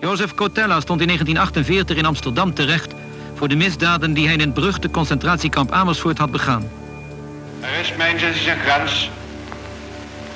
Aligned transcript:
Jozef 0.00 0.34
Cotella 0.34 0.80
stond 0.80 1.00
in 1.00 1.06
1948 1.06 1.96
in 1.96 2.04
Amsterdam 2.04 2.54
terecht 2.54 2.94
voor 3.34 3.48
de 3.48 3.56
misdaden 3.56 4.12
die 4.12 4.24
hij 4.24 4.34
in 4.34 4.40
het 4.40 4.54
beruchte 4.54 4.90
concentratiekamp 4.90 5.72
Amersfoort 5.72 6.18
had 6.18 6.30
begaan. 6.30 6.70
Er 7.60 7.80
is 7.80 7.96
mijn 7.96 8.18
zin 8.18 8.28
een 8.28 8.58
grens 8.58 9.10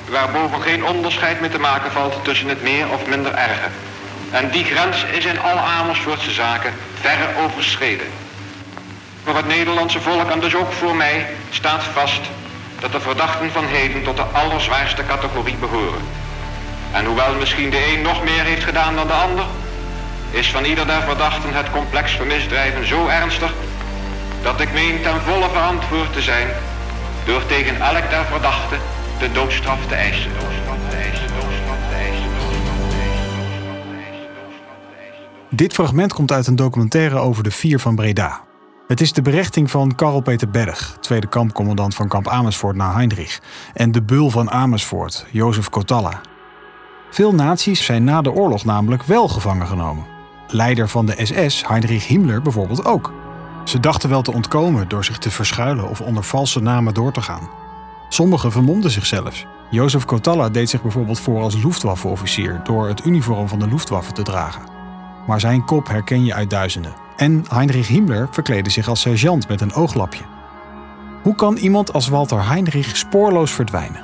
waarboven 0.09 0.61
geen 0.61 0.85
onderscheid 0.85 1.39
meer 1.41 1.49
te 1.49 1.59
maken 1.59 1.91
valt 1.91 2.23
tussen 2.23 2.47
het 2.47 2.61
meer 2.61 2.89
of 2.89 3.07
minder 3.07 3.33
erge. 3.33 3.69
En 4.31 4.51
die 4.51 4.63
grens 4.63 5.05
is 5.11 5.25
in 5.25 5.39
alle 5.39 5.59
Amersfoortse 5.59 6.31
zaken 6.31 6.73
verre 6.93 7.43
overschreden. 7.43 8.07
Voor 9.23 9.35
het 9.35 9.47
Nederlandse 9.47 9.99
volk 9.99 10.29
en 10.29 10.39
dus 10.39 10.55
ook 10.55 10.71
voor 10.71 10.95
mij 10.95 11.27
staat 11.49 11.83
vast 11.83 12.21
dat 12.79 12.91
de 12.91 12.99
verdachten 12.99 13.51
van 13.51 13.65
heden 13.65 14.03
tot 14.03 14.15
de 14.15 14.23
allerzwaarste 14.23 15.03
categorie 15.05 15.55
behoren. 15.55 16.20
En 16.93 17.05
hoewel 17.05 17.35
misschien 17.35 17.69
de 17.69 17.93
een 17.93 18.01
nog 18.01 18.23
meer 18.23 18.43
heeft 18.43 18.63
gedaan 18.63 18.95
dan 18.95 19.07
de 19.07 19.13
ander, 19.13 19.45
is 20.31 20.51
van 20.51 20.63
ieder 20.63 20.85
der 20.87 21.01
verdachten 21.01 21.53
het 21.53 21.71
complex 21.71 22.11
van 22.11 22.27
misdrijven 22.27 22.87
zo 22.87 23.07
ernstig 23.07 23.53
dat 24.43 24.61
ik 24.61 24.73
meen 24.73 25.01
ten 25.01 25.21
volle 25.21 25.49
verantwoord 25.49 26.13
te 26.13 26.21
zijn 26.21 26.47
door 27.25 27.45
tegen 27.45 27.81
elk 27.81 28.09
der 28.09 28.25
verdachten 28.25 28.79
de 29.19 29.31
doodstraf 29.31 29.87
te 29.87 29.95
eisen. 29.95 30.31
Dit 35.49 35.73
fragment 35.73 36.13
komt 36.13 36.31
uit 36.31 36.47
een 36.47 36.55
documentaire 36.55 37.17
over 37.17 37.43
de 37.43 37.51
Vier 37.51 37.79
van 37.79 37.95
Breda. 37.95 38.41
Het 38.87 39.01
is 39.01 39.13
de 39.13 39.21
berechting 39.21 39.71
van 39.71 39.95
Karel 39.95 40.21
Peter 40.21 40.49
Berg, 40.49 40.97
tweede 40.99 41.27
kampcommandant 41.27 41.95
van 41.95 42.07
kamp 42.07 42.27
Amersfoort 42.27 42.75
na 42.75 42.93
Heinrich, 42.93 43.39
en 43.73 43.91
de 43.91 44.01
bul 44.01 44.29
van 44.29 44.51
Amersfoort, 44.51 45.25
Jozef 45.31 45.69
Kotalla. 45.69 46.30
Veel 47.11 47.33
naties 47.33 47.85
zijn 47.85 48.03
na 48.03 48.21
de 48.21 48.31
oorlog 48.31 48.65
namelijk 48.65 49.03
wel 49.03 49.27
gevangen 49.27 49.67
genomen. 49.67 50.05
Leider 50.47 50.89
van 50.89 51.05
de 51.05 51.15
SS, 51.17 51.67
Heinrich 51.67 52.07
Himmler, 52.07 52.41
bijvoorbeeld 52.41 52.85
ook. 52.85 53.13
Ze 53.65 53.79
dachten 53.79 54.09
wel 54.09 54.21
te 54.21 54.33
ontkomen 54.33 54.87
door 54.87 55.05
zich 55.05 55.17
te 55.17 55.31
verschuilen 55.31 55.89
of 55.89 56.01
onder 56.01 56.23
valse 56.23 56.59
namen 56.59 56.93
door 56.93 57.11
te 57.11 57.21
gaan. 57.21 57.49
Sommigen 58.09 58.51
vermomden 58.51 58.91
zichzelf. 58.91 59.45
Jozef 59.69 60.05
Kotalla 60.05 60.49
deed 60.49 60.69
zich 60.69 60.81
bijvoorbeeld 60.81 61.19
voor 61.19 61.41
als 61.41 61.63
Luftwaffe-officier 61.63 62.61
door 62.63 62.87
het 62.87 63.05
uniform 63.05 63.47
van 63.47 63.59
de 63.59 63.67
Luftwaffe 63.67 64.11
te 64.11 64.23
dragen. 64.23 64.61
Maar 65.27 65.39
zijn 65.39 65.65
kop 65.65 65.87
herken 65.87 66.25
je 66.25 66.33
uit 66.33 66.49
duizenden. 66.49 66.93
En 67.15 67.45
Heinrich 67.49 67.87
Himmler 67.87 68.27
verkleedde 68.31 68.69
zich 68.69 68.87
als 68.87 69.01
sergeant 69.01 69.47
met 69.47 69.61
een 69.61 69.73
ooglapje. 69.73 70.23
Hoe 71.23 71.35
kan 71.35 71.57
iemand 71.57 71.93
als 71.93 72.07
Walter 72.07 72.47
Heinrich 72.47 72.97
spoorloos 72.97 73.51
verdwijnen? 73.51 74.03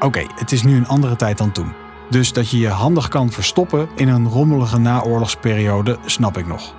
Oké, 0.00 0.22
het 0.34 0.52
is 0.52 0.62
nu 0.62 0.76
een 0.76 0.88
andere 0.88 1.16
tijd 1.16 1.38
dan 1.38 1.52
toen. 1.52 1.72
Dus 2.10 2.32
dat 2.32 2.50
je 2.50 2.58
je 2.58 2.68
handig 2.68 3.08
kan 3.08 3.30
verstoppen 3.30 3.88
in 3.94 4.08
een 4.08 4.28
rommelige 4.28 4.78
naoorlogsperiode, 4.78 5.98
snap 6.04 6.38
ik 6.38 6.46
nog. 6.46 6.74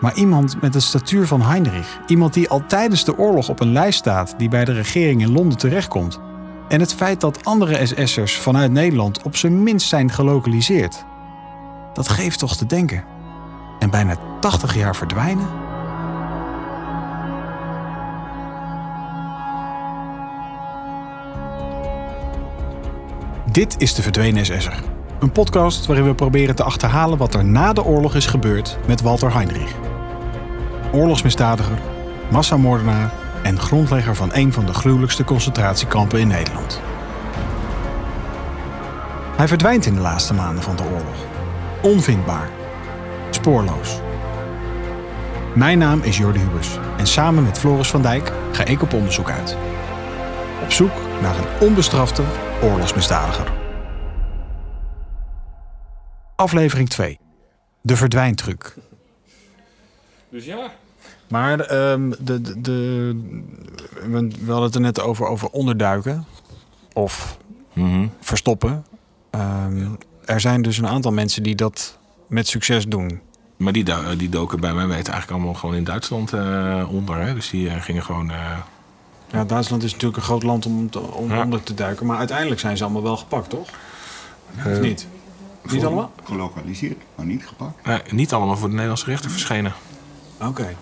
Maar 0.00 0.14
iemand 0.14 0.60
met 0.60 0.72
de 0.72 0.80
statuur 0.80 1.26
van 1.26 1.42
Heinrich, 1.42 1.98
iemand 2.06 2.34
die 2.34 2.48
al 2.48 2.62
tijdens 2.66 3.04
de 3.04 3.18
oorlog 3.18 3.48
op 3.48 3.60
een 3.60 3.72
lijst 3.72 3.98
staat 3.98 4.34
die 4.38 4.48
bij 4.48 4.64
de 4.64 4.72
regering 4.72 5.22
in 5.22 5.32
Londen 5.32 5.58
terechtkomt, 5.58 6.20
en 6.68 6.80
het 6.80 6.94
feit 6.94 7.20
dat 7.20 7.44
andere 7.44 7.86
SS'ers 7.86 8.38
vanuit 8.38 8.70
Nederland 8.70 9.22
op 9.22 9.36
zijn 9.36 9.62
minst 9.62 9.88
zijn 9.88 10.10
gelokaliseerd, 10.10 11.04
dat 11.92 12.08
geeft 12.08 12.38
toch 12.38 12.56
te 12.56 12.66
denken. 12.66 13.04
En 13.78 13.90
bijna 13.90 14.16
80 14.40 14.74
jaar 14.74 14.96
verdwijnen? 14.96 15.69
Dit 23.52 23.74
is 23.78 23.94
de 23.94 24.02
Verdwenen 24.02 24.46
SS'er. 24.46 24.82
Een 25.20 25.32
podcast 25.32 25.86
waarin 25.86 26.06
we 26.06 26.14
proberen 26.14 26.54
te 26.54 26.62
achterhalen 26.62 27.18
wat 27.18 27.34
er 27.34 27.44
na 27.44 27.72
de 27.72 27.84
oorlog 27.84 28.14
is 28.14 28.26
gebeurd 28.26 28.78
met 28.86 29.00
Walter 29.00 29.32
Heinrich. 29.34 29.74
Oorlogsmisdadiger, 30.92 31.78
massamoordenaar 32.30 33.12
en 33.42 33.60
grondlegger 33.60 34.14
van 34.14 34.30
een 34.32 34.52
van 34.52 34.66
de 34.66 34.74
gruwelijkste 34.74 35.24
concentratiekampen 35.24 36.20
in 36.20 36.28
Nederland. 36.28 36.80
Hij 39.36 39.48
verdwijnt 39.48 39.86
in 39.86 39.94
de 39.94 40.00
laatste 40.00 40.34
maanden 40.34 40.62
van 40.62 40.76
de 40.76 40.82
oorlog. 40.82 41.24
Onvindbaar. 41.82 42.48
Spoorloos. 43.30 44.00
Mijn 45.54 45.78
naam 45.78 46.00
is 46.02 46.18
Jordi 46.18 46.38
Hubers 46.38 46.78
en 46.96 47.06
samen 47.06 47.44
met 47.44 47.58
Floris 47.58 47.88
van 47.88 48.02
Dijk 48.02 48.32
ga 48.52 48.64
ik 48.64 48.82
op 48.82 48.92
onderzoek 48.92 49.30
uit. 49.30 49.56
Op 50.62 50.72
zoek 50.72 50.92
naar 51.22 51.36
een 51.36 51.66
onbestrafte 51.66 52.22
oorlogsmisdadiger. 52.62 53.52
Aflevering 56.36 56.88
2. 56.88 57.18
De 57.82 57.96
verdwijntruc. 57.96 58.74
Dus 60.28 60.44
ja. 60.44 60.70
Maar 61.28 61.60
ehm, 61.60 62.10
de, 62.20 62.40
de, 62.40 62.60
de, 62.60 63.16
we 64.44 64.46
hadden 64.46 64.62
het 64.62 64.74
er 64.74 64.80
net 64.80 65.00
over, 65.00 65.26
over 65.26 65.48
onderduiken 65.48 66.24
of 66.92 67.38
verstoppen. 68.20 68.84
Ehm, 69.30 69.86
er 70.24 70.40
zijn 70.40 70.62
dus 70.62 70.78
een 70.78 70.86
aantal 70.88 71.12
mensen 71.12 71.42
die 71.42 71.54
dat 71.54 71.98
met 72.26 72.48
succes 72.48 72.86
doen. 72.86 73.20
Maar 73.56 73.72
die, 73.72 73.84
do- 73.84 74.16
die 74.16 74.28
doken 74.28 74.60
bij 74.60 74.72
mij 74.74 74.86
weten 74.86 75.12
eigenlijk 75.12 75.30
allemaal 75.30 75.60
gewoon 75.60 75.74
in 75.74 75.84
Duitsland 75.84 76.32
eh, 76.32 76.86
onder. 76.90 77.16
Hè? 77.16 77.34
Dus 77.34 77.50
die 77.50 77.68
eh, 77.68 77.82
gingen 77.82 78.02
gewoon... 78.02 78.30
eh, 78.30 78.58
Ja, 79.32 79.44
Duitsland 79.44 79.82
is 79.82 79.90
natuurlijk 79.92 80.16
een 80.18 80.24
groot 80.28 80.42
land 80.42 80.66
om, 80.66 80.90
te- 80.90 81.00
om 81.00 81.28
Ja. 81.30 81.42
onder 81.44 81.62
te 81.62 81.74
duiken. 81.74 82.06
Maar 82.06 82.18
uiteindelijk 82.18 82.60
zijn 82.60 82.76
ze 82.76 82.82
allemaal 82.84 83.02
wel 83.02 83.16
gepakt, 83.16 83.50
toch? 83.50 83.68
Of 84.66 84.80
niet? 84.80 85.06
Niet 85.70 85.84
allemaal? 85.84 86.12
Gelokaliseerd, 86.24 86.98
maar 87.14 87.26
niet 87.26 87.46
gepakt. 87.46 87.86
nee, 87.86 88.00
niet 88.10 88.32
allemaal 88.32 88.56
voor 88.56 88.66
de 88.68 88.72
Nederlandse 88.74 89.06
rechter 89.06 89.30
verschenen. 89.30 89.72
Oké. 90.46 90.76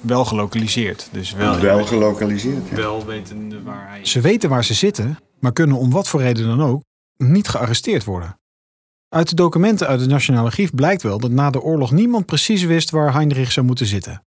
Wel 0.00 0.24
gelokaliseerd. 0.24 1.08
Dus 1.12 1.32
wel, 1.32 1.58
Wel 1.60 1.84
gelokaliseerd, 1.84 2.68
ja. 2.68 2.76
wel 2.76 3.06
wetende 3.06 3.62
waar 3.62 3.88
hij... 3.88 4.04
Ze 4.04 4.20
weten 4.20 4.48
waar 4.50 4.64
ze 4.64 4.74
zitten, 4.74 5.18
maar 5.40 5.52
kunnen 5.52 5.76
om 5.76 5.90
wat 5.90 6.08
voor 6.08 6.20
reden 6.20 6.46
dan 6.46 6.62
ook 6.62 6.82
niet 7.16 7.48
gearresteerd 7.48 8.04
worden. 8.04 8.38
Uit 9.08 9.28
de 9.28 9.34
documenten 9.34 9.86
uit 9.86 10.00
het 10.00 10.08
Nationaal 10.10 10.44
Archief 10.44 10.74
blijkt 10.74 11.02
wel 11.02 11.18
dat 11.18 11.30
na 11.30 11.50
de 11.50 11.60
oorlog 11.60 11.90
niemand 11.90 12.26
precies 12.26 12.62
wist 12.62 12.90
waar 12.90 13.12
Heinrich 13.14 13.52
zou 13.52 13.66
moeten 13.66 13.86
zitten. 13.86 14.22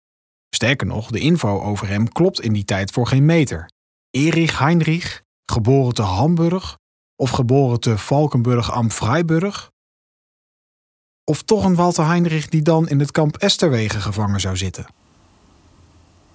Sterker 0.56 0.88
nog, 0.88 1.12
de 1.12 1.20
info 1.20 1.62
over 1.62 1.88
hem 1.88 2.12
klopt 2.12 2.42
in 2.42 2.54
die 2.54 2.66
tijd 2.66 2.92
voor 2.92 3.08
geen 3.08 3.26
meter. 3.26 3.70
Erich 4.10 4.60
Heinrich, 4.60 5.22
geboren 5.46 5.94
te 5.94 6.02
Hamburg 6.02 6.78
of 7.16 7.30
geboren 7.30 7.80
te 7.80 7.98
Valkenburg 7.98 8.72
am 8.72 8.90
Freiburg? 8.90 9.72
Of 11.24 11.44
toch 11.44 11.64
een 11.64 11.76
Walter 11.76 12.06
Heinrich 12.06 12.48
die 12.48 12.62
dan 12.62 12.88
in 12.88 13.00
het 13.00 13.12
kamp 13.12 13.38
Esterwege 13.38 14.00
gevangen 14.00 14.40
zou 14.40 14.58
zitten? 14.58 14.86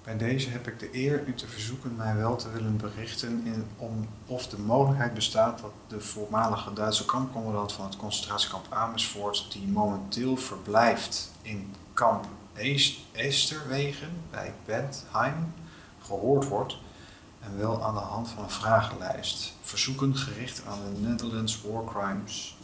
Bij 0.03 0.17
deze 0.17 0.49
heb 0.49 0.67
ik 0.67 0.79
de 0.79 0.89
eer 0.91 1.23
u 1.27 1.33
te 1.33 1.47
verzoeken 1.47 1.95
mij 1.95 2.15
wel 2.15 2.35
te 2.35 2.51
willen 2.51 2.77
berichten 2.77 3.41
in, 3.45 3.65
om 3.77 4.07
of 4.25 4.47
de 4.47 4.59
mogelijkheid 4.59 5.13
bestaat 5.13 5.61
dat 5.61 5.71
de 5.87 5.99
voormalige 5.99 6.73
Duitse 6.73 7.05
kampcommandant 7.05 7.73
van 7.73 7.85
het 7.85 7.97
concentratiekamp 7.97 8.65
Amersfoort, 8.69 9.51
die 9.51 9.67
momenteel 9.67 10.37
verblijft 10.37 11.31
in 11.41 11.73
kamp 11.93 12.25
Esterwegen 13.11 14.09
bij 14.31 14.53
Bentheim, 14.65 15.53
gehoord 16.01 16.47
wordt 16.47 16.77
en 17.39 17.57
wel 17.57 17.83
aan 17.83 17.93
de 17.93 17.99
hand 17.99 18.29
van 18.29 18.43
een 18.43 18.49
vragenlijst. 18.49 19.53
Verzoeken 19.61 20.15
gericht 20.15 20.63
aan 20.67 20.79
de 20.93 21.07
Netherlands 21.07 21.61
War 21.61 21.83
Crimes 21.85 22.57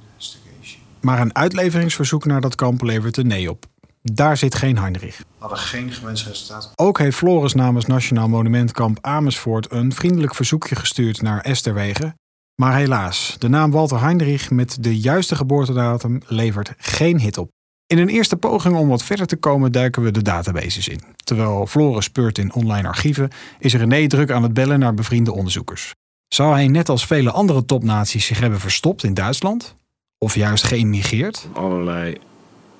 Investigation. 0.00 0.82
Maar 1.00 1.20
een 1.20 1.34
uitleveringsverzoek 1.34 2.24
naar 2.24 2.40
dat 2.40 2.54
kamp 2.54 2.82
levert 2.82 3.16
een 3.16 3.26
nee 3.26 3.50
op. 3.50 3.64
Daar 4.02 4.36
zit 4.36 4.54
geen 4.54 4.78
Heinrich. 4.78 5.22
Hadden 5.38 5.58
geen 5.58 5.92
gewenst 5.92 6.26
resultaat. 6.26 6.72
Ook 6.74 6.98
heeft 6.98 7.16
Floris 7.16 7.54
namens 7.54 7.86
Nationaal 7.86 8.28
Monumentkamp 8.28 8.98
Amersfoort 9.00 9.72
een 9.72 9.92
vriendelijk 9.92 10.34
verzoekje 10.34 10.76
gestuurd 10.76 11.22
naar 11.22 11.40
Esterwege. 11.40 12.14
Maar 12.54 12.76
helaas, 12.76 13.36
de 13.38 13.48
naam 13.48 13.70
Walter 13.70 14.00
Heinrich 14.00 14.50
met 14.50 14.76
de 14.80 14.98
juiste 14.98 15.36
geboortedatum 15.36 16.20
levert 16.26 16.74
geen 16.76 17.20
hit 17.20 17.38
op. 17.38 17.50
In 17.90 17.98
een 17.98 18.08
eerste 18.08 18.36
poging 18.36 18.76
om 18.76 18.88
wat 18.88 19.02
verder 19.02 19.26
te 19.26 19.36
komen 19.36 19.72
duiken 19.72 20.02
we 20.02 20.10
de 20.10 20.22
databases 20.22 20.88
in. 20.88 21.00
Terwijl 21.24 21.66
Floris 21.66 22.04
speurt 22.04 22.38
in 22.38 22.54
online 22.54 22.88
archieven, 22.88 23.30
is 23.58 23.74
René 23.74 24.06
druk 24.06 24.30
aan 24.30 24.42
het 24.42 24.54
bellen 24.54 24.78
naar 24.78 24.94
bevriende 24.94 25.32
onderzoekers. 25.32 25.94
Zou 26.28 26.52
hij 26.52 26.68
net 26.68 26.88
als 26.88 27.06
vele 27.06 27.30
andere 27.30 27.64
topnaties 27.64 28.26
zich 28.26 28.40
hebben 28.40 28.60
verstopt 28.60 29.04
in 29.04 29.14
Duitsland? 29.14 29.74
Of 30.18 30.34
juist 30.34 30.64
geïmmigreerd? 30.64 31.48
Allerlei 31.52 32.18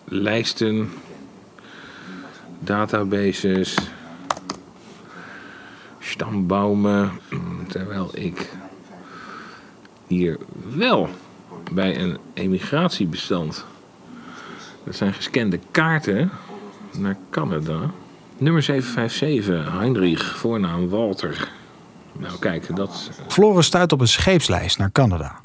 lijsten, 0.05 0.91
databases, 2.59 3.77
stambouwen. 5.99 7.11
Mm, 7.31 7.69
Terwijl 7.69 8.11
ik 8.15 8.51
hier 10.07 10.39
wel 10.77 11.09
bij 11.73 12.01
een 12.01 12.19
emigratiebestand. 12.35 13.65
Dat 14.85 14.97
zijn 14.97 15.13
gescande 15.13 15.59
kaarten 15.71 16.31
naar 16.99 17.17
Canada. 17.31 17.91
Nummer 18.39 18.63
757, 18.63 19.73
Heinrich, 19.79 20.37
voornaam 20.37 20.89
Walter. 20.89 21.49
Nou 22.19 22.39
kijk, 22.39 22.77
dat 22.77 23.11
Floris 23.29 23.67
stuit 23.67 23.93
op 23.93 24.01
een 24.01 24.09
scheepslijst 24.09 24.79
naar 24.79 24.93
Canada. 24.93 25.41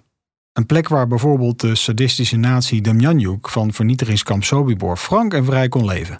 Een 0.53 0.65
plek 0.65 0.87
waar 0.87 1.07
bijvoorbeeld 1.07 1.59
de 1.59 1.75
sadistische 1.75 2.37
nazi 2.37 2.81
Demjanjuk 2.81 3.49
van 3.49 3.73
vernietigingskamp 3.73 4.43
Sobibor 4.43 4.97
frank 4.97 5.33
en 5.33 5.45
vrij 5.45 5.69
kon 5.69 5.85
leven. 5.85 6.17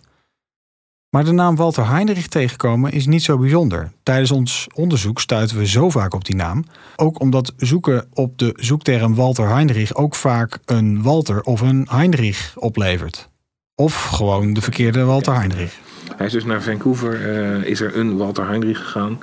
Maar 1.16 1.26
de 1.26 1.32
naam 1.32 1.56
Walter 1.56 1.90
Heinrich 1.90 2.28
tegenkomen 2.28 2.92
is 2.92 3.06
niet 3.06 3.24
zo 3.24 3.38
bijzonder. 3.38 3.92
Tijdens 4.04 4.32
ons 4.32 4.68
onderzoek 4.74 5.20
stuiten 5.20 5.58
we 5.58 5.68
zo 5.68 5.90
vaak 5.90 6.14
op 6.14 6.26
die 6.26 6.36
naam. 6.36 6.64
Ook 6.96 7.20
omdat 7.20 7.54
zoeken 7.58 8.08
op 8.14 8.38
de 8.38 8.54
zoekterm 8.56 9.16
Walter 9.16 9.48
Heinrich 9.48 9.96
ook 9.96 10.16
vaak 10.16 10.60
een 10.66 11.02
Walter 11.02 11.42
of 11.42 11.62
een 11.62 11.88
Heinrich 11.90 12.54
oplevert. 12.56 13.30
Of 13.76 14.04
gewoon 14.04 14.54
de 14.54 14.62
verkeerde 14.62 15.04
Walter 15.04 15.36
Heinrich. 15.36 15.80
Hij 16.16 16.26
is 16.26 16.32
dus 16.32 16.46
naar 16.46 16.62
Vancouver, 16.62 17.36
eh, 17.36 17.64
is 17.64 17.82
er 17.82 17.98
een 17.98 18.18
Walter 18.18 18.48
Heinrich 18.48 18.78
gegaan. 18.78 19.20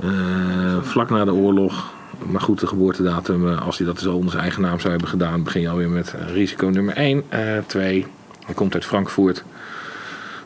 Eh, 0.00 0.82
vlak 0.82 1.10
na 1.10 1.24
de 1.24 1.34
oorlog. 1.34 1.92
Maar 2.30 2.40
goed, 2.40 2.60
de 2.60 2.66
geboortedatum, 2.66 3.48
eh, 3.48 3.66
als 3.66 3.78
hij 3.78 3.86
dat 3.86 3.98
zo 3.98 4.14
onder 4.14 4.30
zijn 4.30 4.42
eigen 4.42 4.62
naam 4.62 4.78
zou 4.78 4.90
hebben 4.90 5.08
gedaan, 5.08 5.42
begin 5.42 5.60
je 5.60 5.68
alweer 5.68 5.90
met 5.90 6.14
risico 6.32 6.66
nummer 6.66 6.96
1. 6.96 7.24
2. 7.66 8.06
hij 8.46 8.54
komt 8.54 8.74
uit 8.74 8.84
Frankfurt. 8.84 9.44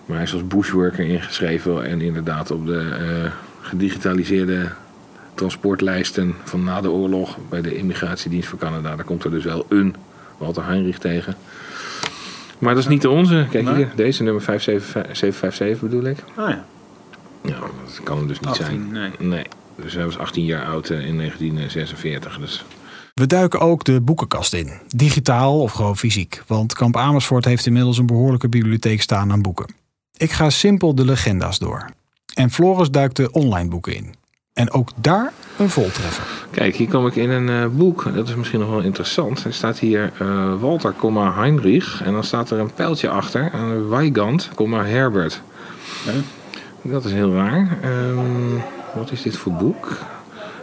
Maar 0.06 0.16
hij 0.16 0.26
is 0.26 0.32
als 0.32 0.46
bushworker 0.46 1.04
ingeschreven 1.04 1.84
en 1.84 2.00
inderdaad 2.00 2.50
op 2.50 2.66
de 2.66 2.98
uh, 3.24 3.30
gedigitaliseerde 3.60 4.72
transportlijsten 5.34 6.34
van 6.44 6.64
na 6.64 6.80
de 6.80 6.90
oorlog 6.90 7.38
bij 7.48 7.60
de 7.60 7.76
immigratiedienst 7.76 8.48
van 8.48 8.58
Canada. 8.58 8.96
Daar 8.96 9.04
komt 9.04 9.24
er 9.24 9.30
dus 9.30 9.44
wel 9.44 9.66
een 9.68 9.94
Walter 10.38 10.66
Heinrich 10.66 10.98
tegen. 10.98 11.34
Maar 12.58 12.74
dat 12.74 12.82
is 12.82 12.88
niet 12.88 13.02
de 13.02 13.10
onze. 13.10 13.46
Kijk 13.50 13.68
hier, 13.68 13.92
deze 13.94 14.22
nummer 14.22 14.42
5757 14.42 15.80
bedoel 15.80 16.04
ik. 16.04 16.18
Oh 16.38 16.48
ja. 16.48 16.64
Ja, 17.42 17.58
dat 17.84 18.00
kan 18.02 18.16
hem 18.16 18.26
dus 18.26 18.40
niet 18.40 18.48
18, 18.48 18.64
zijn. 18.64 18.92
nee. 18.92 19.10
nee. 19.18 19.44
Dus 19.82 19.94
hij 19.94 20.04
was 20.04 20.18
18 20.18 20.44
jaar 20.44 20.64
oud 20.64 20.90
eh, 20.90 21.06
in 21.06 21.16
1946. 21.16 22.38
Dus 22.38 22.64
We 23.14 23.26
duiken 23.26 23.60
ook 23.60 23.84
de 23.84 24.00
boekenkast 24.00 24.54
in, 24.54 24.72
digitaal 24.88 25.60
of 25.60 25.72
gewoon 25.72 25.96
fysiek, 25.96 26.42
want 26.46 26.74
Kamp 26.74 26.96
Amersfoort 26.96 27.44
heeft 27.44 27.66
inmiddels 27.66 27.98
een 27.98 28.06
behoorlijke 28.06 28.48
bibliotheek 28.48 29.02
staan 29.02 29.32
aan 29.32 29.42
boeken. 29.42 29.74
Ik 30.16 30.32
ga 30.32 30.50
simpel 30.50 30.94
de 30.94 31.04
legenda's 31.04 31.58
door. 31.58 31.90
En 32.34 32.50
Floris 32.50 32.90
duikt 32.90 33.16
de 33.16 33.30
online 33.30 33.68
boeken 33.68 33.94
in. 33.94 34.14
En 34.52 34.70
ook 34.70 34.90
daar 34.96 35.32
een 35.58 35.70
voltreffer. 35.70 36.24
Kijk, 36.50 36.76
hier 36.76 36.88
kom 36.88 37.06
ik 37.06 37.16
in 37.16 37.30
een 37.30 37.48
eh, 37.48 37.76
boek. 37.76 38.14
Dat 38.14 38.28
is 38.28 38.34
misschien 38.34 38.60
nog 38.60 38.70
wel 38.70 38.80
interessant. 38.80 39.44
Er 39.44 39.52
staat 39.52 39.78
hier 39.78 40.12
eh, 40.18 40.60
Walter, 40.60 40.94
comma, 40.98 41.34
Heinrich. 41.34 42.02
En 42.04 42.12
dan 42.12 42.24
staat 42.24 42.50
er 42.50 42.58
een 42.58 42.74
pijltje 42.74 43.08
achter. 43.08 43.54
Een 43.54 43.88
Weigand, 43.88 44.50
comma, 44.54 44.84
Herbert. 44.84 45.42
Dat 46.82 47.04
is 47.04 47.12
heel 47.12 47.34
raar. 47.34 47.78
Ehm, 47.82 48.60
wat 48.94 49.12
is 49.12 49.22
dit 49.22 49.36
voor 49.36 49.52
boek? 49.52 49.98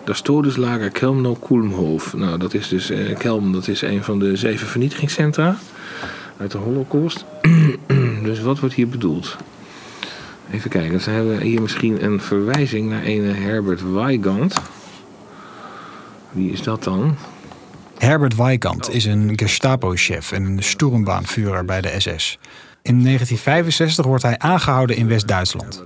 Das 0.04 0.22
Todeslager 0.22 0.90
Kelmno 0.90 1.34
Kulmhof. 1.34 2.14
Nou, 2.14 2.38
dat 2.38 2.54
is 2.54 2.68
dus 2.68 2.90
eh, 2.90 3.18
Kelm. 3.18 3.52
Dat 3.52 3.68
is 3.68 3.82
een 3.82 4.04
van 4.04 4.20
de 4.20 4.36
zeven 4.36 4.68
vernietigingscentra 4.68 5.58
uit 6.38 6.52
de 6.52 6.58
Holocaust. 6.58 7.26
dus 8.34 8.44
wat 8.44 8.60
wordt 8.60 8.76
hier 8.76 8.88
bedoeld? 8.88 9.38
Even 10.52 10.70
kijken, 10.70 11.02
dan 11.06 11.14
hebben 11.14 11.42
hier 11.42 11.62
misschien 11.62 12.04
een 12.04 12.22
verwijzing 12.22 12.90
naar 12.90 13.06
een 13.06 13.36
Herbert 13.36 13.92
Weigand. 13.92 14.56
Wie 16.32 16.52
is 16.52 16.64
dat 16.64 16.84
dan? 16.84 17.16
Herbert 17.98 18.36
Weigand 18.36 18.90
is 18.90 19.06
een 19.06 19.32
Gestapo-chef 19.36 20.32
en 20.32 20.46
een 20.46 20.64
Sturmbannführer 20.64 21.66
bij 21.66 21.82
de 21.82 21.94
SS. 21.98 22.38
In 22.82 23.04
1965 23.04 24.06
wordt 24.06 24.24
hij 24.24 24.38
aangehouden 24.38 24.96
in 24.96 25.08
West-Duitsland. 25.08 25.84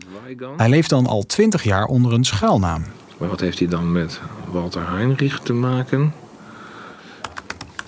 Hij 0.58 0.70
leeft 0.70 0.90
dan 0.90 1.08
al 1.08 1.26
20 1.26 1.64
jaar 1.64 1.86
onder 1.86 2.14
een 2.14 2.26
schuilnaam. 2.26 2.84
Maar 3.18 3.30
wat 3.30 3.40
heeft 3.40 3.60
hij 3.60 3.68
dan 3.68 3.92
met 3.92 4.20
Walter 4.52 4.90
Heinrich 4.90 5.40
te 5.40 5.54
maken? 5.54 6.14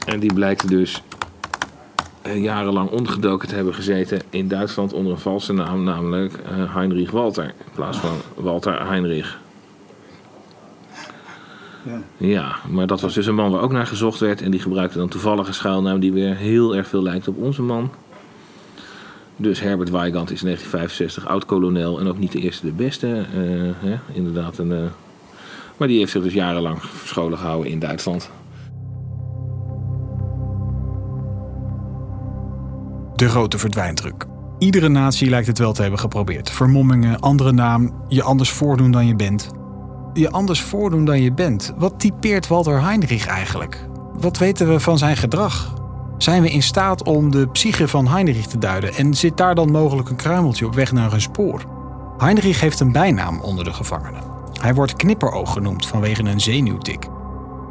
En 0.06 0.20
die 0.20 0.34
blijkt 0.34 0.68
dus 0.68 1.04
jarenlang 2.36 2.90
ondergedoken 2.90 3.48
te 3.48 3.56
hebben 3.56 3.74
gezeten 3.74 4.22
in 4.30 4.48
Duitsland 4.48 4.94
onder 4.94 5.12
een 5.12 5.20
valse 5.20 5.54
naam, 5.54 5.84
namelijk 5.84 6.34
eh, 6.34 6.76
Heinrich 6.76 7.12
Walter, 7.12 7.44
in 7.44 7.72
plaats 7.76 7.98
van 7.98 8.16
Walter 8.36 8.88
Heinrich. 8.88 9.40
Ja. 11.84 12.02
Ja, 12.18 12.56
maar 12.70 12.88
dat 12.88 13.02
was 13.02 13.14
dus 13.14 13.26
een 13.26 13.36
man 13.36 13.52
waar 13.52 13.62
ook 13.62 13.72
naar 13.72 13.88
gezocht 13.88 14.20
werd. 14.20 14.42
En 14.42 14.52
die 14.52 14.60
gebruikte 14.60 14.98
dan 14.98 15.08
toevallig 15.10 15.48
een 15.48 15.54
schuilnaam 15.54 16.00
die 16.00 16.14
weer 16.14 16.36
heel 16.36 16.76
erg 16.76 16.88
veel 16.88 17.04
lijkt 17.04 17.28
op 17.28 17.38
onze 17.38 17.62
man. 17.62 17.92
Dus 19.36 19.60
Herbert 19.60 19.90
Weigand 19.90 20.32
is 20.32 20.40
in 20.40 20.46
1965 20.46 21.28
oud-kolonel 21.28 22.00
en 22.00 22.08
ook 22.08 22.18
niet 22.18 22.32
de 22.32 22.40
eerste 22.40 22.66
de 22.66 22.72
beste. 22.72 23.08
eh, 23.08 23.90
hè, 23.90 24.00
inderdaad 24.12 24.58
een... 24.58 24.72
eh, 24.72 24.78
maar 25.78 25.88
die 25.88 25.98
heeft 25.98 26.12
zich 26.12 26.24
dus 26.24 26.34
jarenlang 26.34 26.82
verscholen 26.84 27.38
gehouden 27.38 27.72
in 27.72 27.80
Duitsland. 27.80 28.30
De 33.20 33.30
grote 33.30 33.58
verdwijndruk. 33.58 34.26
Iedere 34.58 34.90
natie 34.90 35.30
lijkt 35.30 35.48
het 35.48 35.58
wel 35.58 35.74
te 35.74 35.82
hebben 35.82 36.00
geprobeerd. 36.00 36.50
Vermommingen, 36.50 37.20
andere 37.20 37.52
naam, 37.52 37.94
je 38.08 38.24
anders 38.24 38.50
voordoen 38.50 38.92
dan 38.92 39.08
je 39.08 39.16
bent. 39.16 39.50
Je 40.14 40.32
anders 40.32 40.62
voordoen 40.62 41.06
dan 41.06 41.22
je 41.22 41.34
bent. 41.34 41.74
Wat 41.78 42.00
typeert 42.00 42.48
Walter 42.48 42.84
Heinrich 42.84 43.28
eigenlijk? 43.28 43.88
Wat 44.20 44.38
weten 44.38 44.68
we 44.68 44.80
van 44.80 44.98
zijn 44.98 45.18
gedrag? 45.18 45.74
Zijn 46.18 46.42
we 46.42 46.50
in 46.50 46.64
staat 46.64 47.04
om 47.04 47.32
de 47.32 47.48
psyche 47.48 47.88
van 47.88 48.08
Heinrich 48.08 48.48
te 48.48 48.58
duiden 48.58 48.94
en 48.94 49.14
zit 49.14 49.38
daar 49.38 49.56
dan 49.56 49.72
mogelijk 49.72 50.10
een 50.10 50.16
kruimeltje 50.16 50.66
op 50.66 50.76
weg 50.76 50.92
naar 50.92 51.14
een 51.14 51.22
spoor? 51.22 51.62
Heinrich 52.18 52.62
heeft 52.62 52.80
een 52.80 52.92
bijnaam 52.92 53.42
onder 53.42 53.64
de 53.64 53.74
gevangenen. 53.74 54.24
Hij 54.62 54.74
wordt 54.74 54.96
knipperoog 54.96 55.54
genoemd 55.54 55.88
vanwege 55.88 56.24
een 56.24 56.42
zenuwtik. 56.42 57.08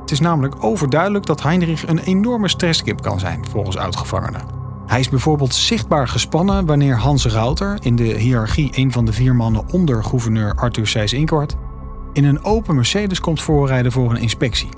Het 0.00 0.10
is 0.10 0.20
namelijk 0.20 0.64
overduidelijk 0.64 1.26
dat 1.26 1.42
Heinrich 1.42 1.88
een 1.88 1.98
enorme 1.98 2.48
stresskip 2.48 3.02
kan 3.02 3.20
zijn, 3.20 3.46
volgens 3.50 3.76
oud-gevangenen. 3.76 4.57
Hij 4.88 5.00
is 5.00 5.08
bijvoorbeeld 5.08 5.54
zichtbaar 5.54 6.08
gespannen 6.08 6.66
wanneer 6.66 6.96
Hans 6.96 7.26
Rauter, 7.26 7.78
in 7.80 7.96
de 7.96 8.02
hiërarchie 8.02 8.70
een 8.74 8.92
van 8.92 9.04
de 9.04 9.12
vier 9.12 9.34
mannen 9.34 9.68
onder 9.72 10.04
gouverneur 10.04 10.54
Arthur 10.54 10.86
Seyss-Inquart, 10.86 11.54
in 12.12 12.24
een 12.24 12.44
open 12.44 12.74
Mercedes 12.74 13.20
komt 13.20 13.42
voorrijden 13.42 13.92
voor 13.92 14.10
een 14.10 14.20
inspectie. 14.20 14.68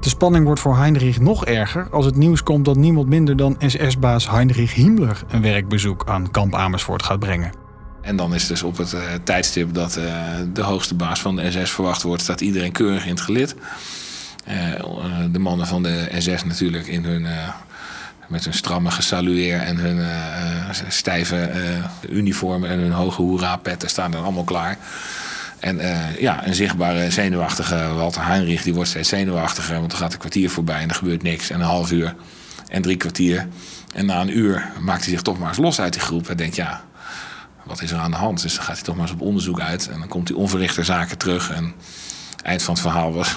De 0.00 0.08
spanning 0.08 0.44
wordt 0.44 0.60
voor 0.60 0.76
Heinrich 0.76 1.20
nog 1.20 1.44
erger 1.44 1.88
als 1.90 2.04
het 2.04 2.16
nieuws 2.16 2.42
komt 2.42 2.64
dat 2.64 2.76
niemand 2.76 3.08
minder 3.08 3.36
dan 3.36 3.56
SS-baas 3.58 4.30
Heinrich 4.30 4.74
Himmler 4.74 5.22
een 5.28 5.42
werkbezoek 5.42 6.04
aan 6.06 6.30
kamp 6.30 6.54
Amersfoort 6.54 7.02
gaat 7.02 7.20
brengen. 7.20 7.52
En 8.00 8.16
dan 8.16 8.34
is 8.34 8.46
dus 8.46 8.62
op 8.62 8.76
het 8.76 8.92
eh, 8.92 9.02
tijdstip 9.24 9.74
dat 9.74 9.96
eh, 9.96 10.04
de 10.52 10.62
hoogste 10.62 10.94
baas 10.94 11.20
van 11.20 11.36
de 11.36 11.50
SS 11.50 11.70
verwacht 11.70 12.02
wordt, 12.02 12.22
staat 12.22 12.40
iedereen 12.40 12.72
keurig 12.72 13.04
in 13.04 13.10
het 13.10 13.20
gelid. 13.20 13.56
Eh, 14.44 14.56
de 15.30 15.38
mannen 15.38 15.66
van 15.66 15.82
de 15.82 16.08
SS 16.18 16.44
natuurlijk 16.44 16.86
in 16.86 17.04
hun, 17.04 17.26
met 18.30 18.44
hun 18.44 18.54
stramme 18.54 18.90
gesalueer 18.90 19.60
en 19.60 19.76
hun 19.76 19.98
eh, 19.98 20.68
eh, 20.68 20.76
stijve 20.88 21.36
eh, 21.36 21.60
uniformen 22.10 22.70
en 22.70 22.78
hun 22.78 22.92
hoge 22.92 23.22
hoera-petten 23.22 23.88
staan 23.88 24.10
dan 24.10 24.22
allemaal 24.22 24.44
klaar. 24.44 24.78
En 25.60 25.80
ja, 26.18 26.46
een 26.46 26.54
zichtbare 26.54 27.10
zenuwachtige 27.10 27.92
Walter 27.94 28.26
Heinrich, 28.26 28.62
die 28.62 28.74
wordt 28.74 28.88
steeds 28.88 29.08
zenuwachtiger. 29.08 29.80
Want 29.80 29.92
er 29.92 29.98
gaat 29.98 30.12
een 30.12 30.18
kwartier 30.18 30.50
voorbij 30.50 30.80
en 30.80 30.88
er 30.88 30.94
gebeurt 30.94 31.22
niks. 31.22 31.50
En 31.50 31.60
een 31.60 31.66
half 31.66 31.92
uur 31.92 32.14
en 32.68 32.82
drie 32.82 32.96
kwartier. 32.96 33.48
En 33.92 34.06
na 34.06 34.20
een 34.20 34.38
uur 34.38 34.72
maakt 34.80 35.02
hij 35.02 35.12
zich 35.12 35.22
toch 35.22 35.38
maar 35.38 35.48
eens 35.48 35.58
los 35.58 35.80
uit 35.80 35.92
die 35.92 36.02
groep. 36.02 36.28
En 36.28 36.36
denkt, 36.36 36.56
ja, 36.56 36.84
wat 37.64 37.82
is 37.82 37.90
er 37.90 37.98
aan 37.98 38.10
de 38.10 38.16
hand? 38.16 38.42
Dus 38.42 38.54
dan 38.54 38.64
gaat 38.64 38.74
hij 38.74 38.84
toch 38.84 38.94
maar 38.94 39.04
eens 39.04 39.14
op 39.14 39.20
onderzoek 39.20 39.60
uit. 39.60 39.88
En 39.88 39.98
dan 39.98 40.08
komt 40.08 40.28
hij 40.28 40.36
onverrichter 40.36 40.84
zaken 40.84 41.18
terug. 41.18 41.50
En 41.50 41.74
eind 42.42 42.62
van 42.62 42.74
het 42.74 42.82
verhaal 42.82 43.12
was... 43.12 43.34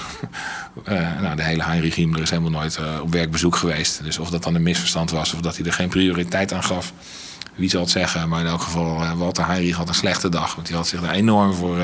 eh, 0.84 1.20
nou, 1.20 1.36
de 1.36 1.42
hele 1.42 1.64
Heinrich 1.64 1.94
Himmler 1.94 2.22
is 2.22 2.30
helemaal 2.30 2.50
nooit 2.50 2.76
eh, 2.76 3.00
op 3.02 3.12
werkbezoek 3.12 3.56
geweest. 3.56 4.04
Dus 4.04 4.18
of 4.18 4.30
dat 4.30 4.42
dan 4.42 4.54
een 4.54 4.62
misverstand 4.62 5.10
was 5.10 5.34
of 5.34 5.40
dat 5.40 5.56
hij 5.56 5.66
er 5.66 5.72
geen 5.72 5.88
prioriteit 5.88 6.52
aan 6.52 6.64
gaf... 6.64 6.92
Wie 7.54 7.68
zal 7.68 7.80
het 7.80 7.90
zeggen, 7.90 8.28
maar 8.28 8.40
in 8.40 8.46
elk 8.46 8.60
geval, 8.60 9.02
eh, 9.02 9.12
Walter 9.12 9.46
Heinrich 9.46 9.76
had 9.76 9.88
een 9.88 9.94
slechte 9.94 10.28
dag. 10.28 10.54
Want 10.54 10.68
hij 10.68 10.76
had 10.76 10.86
zich 10.86 11.00
daar 11.00 11.10
enorm 11.10 11.54
voor 11.54 11.78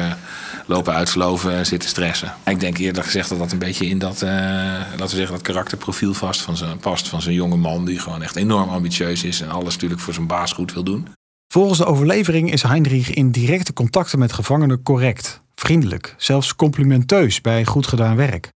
lopen 0.66 0.94
uitsloven 0.94 1.52
en 1.52 1.66
zitten 1.66 1.88
stressen. 1.88 2.34
Ik 2.44 2.60
denk 2.60 2.78
eerder 2.78 3.04
gezegd 3.04 3.28
dat 3.28 3.38
dat 3.38 3.52
een 3.52 3.58
beetje 3.58 3.86
in 3.86 3.98
dat, 3.98 4.20
laten 4.22 4.98
we 4.98 5.08
zeggen, 5.08 5.32
dat 5.32 5.42
karakterprofiel 5.42 6.14
vast 6.14 6.40
van 6.40 6.56
zijn, 6.56 6.78
past. 6.78 7.08
Van 7.08 7.22
zo'n 7.22 7.32
jonge 7.32 7.56
man 7.56 7.84
die 7.84 7.98
gewoon 7.98 8.22
echt 8.22 8.36
enorm 8.36 8.68
ambitieus 8.68 9.24
is. 9.24 9.40
En 9.40 9.50
alles 9.50 9.74
natuurlijk 9.74 10.00
voor 10.00 10.14
zijn 10.14 10.26
baas 10.26 10.52
goed 10.52 10.72
wil 10.72 10.84
doen. 10.84 11.06
Volgens 11.52 11.78
de 11.78 11.84
overlevering 11.84 12.52
is 12.52 12.62
Heinrich 12.62 13.10
in 13.10 13.30
directe 13.30 13.72
contacten 13.72 14.18
met 14.18 14.32
gevangenen 14.32 14.82
correct, 14.82 15.42
vriendelijk, 15.60 16.14
zelfs 16.16 16.56
complimenteus 16.56 17.40
bij 17.40 17.64
goed 17.64 17.86
gedaan 17.86 18.16
werk. 18.16 18.48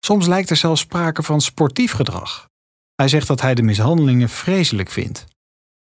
Soms 0.00 0.26
lijkt 0.26 0.50
er 0.50 0.56
zelfs 0.56 0.80
sprake 0.80 1.22
van 1.22 1.40
sportief 1.40 1.92
gedrag. 1.92 2.48
Hij 2.94 3.08
zegt 3.08 3.26
dat 3.26 3.40
hij 3.40 3.54
de 3.54 3.62
mishandelingen 3.62 4.28
vreselijk 4.28 4.90
vindt. 4.90 5.24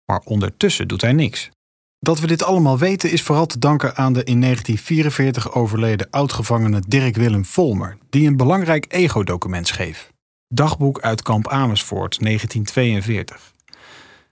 Maar 0.04 0.21
ondertussen 0.25 0.88
doet 0.88 1.00
hij 1.00 1.12
niks. 1.12 1.50
Dat 1.99 2.21
we 2.21 2.26
dit 2.26 2.42
allemaal 2.42 2.78
weten 2.78 3.11
is 3.11 3.23
vooral 3.23 3.47
te 3.47 3.59
danken 3.59 3.97
aan 3.97 4.12
de 4.12 4.25
in 4.25 4.40
1944 4.40 5.52
overleden 5.52 6.11
oud-gevangene 6.11 6.83
Dirk 6.88 7.16
Willem 7.16 7.44
Volmer, 7.44 7.99
die 8.11 8.26
een 8.26 8.37
belangrijk 8.37 8.87
ego-document 8.88 9.66
schreef. 9.66 10.12
Dagboek 10.49 11.00
uit 11.00 11.23
kamp 11.23 11.49
Amersfoort 11.49 12.21
1942. 12.21 13.52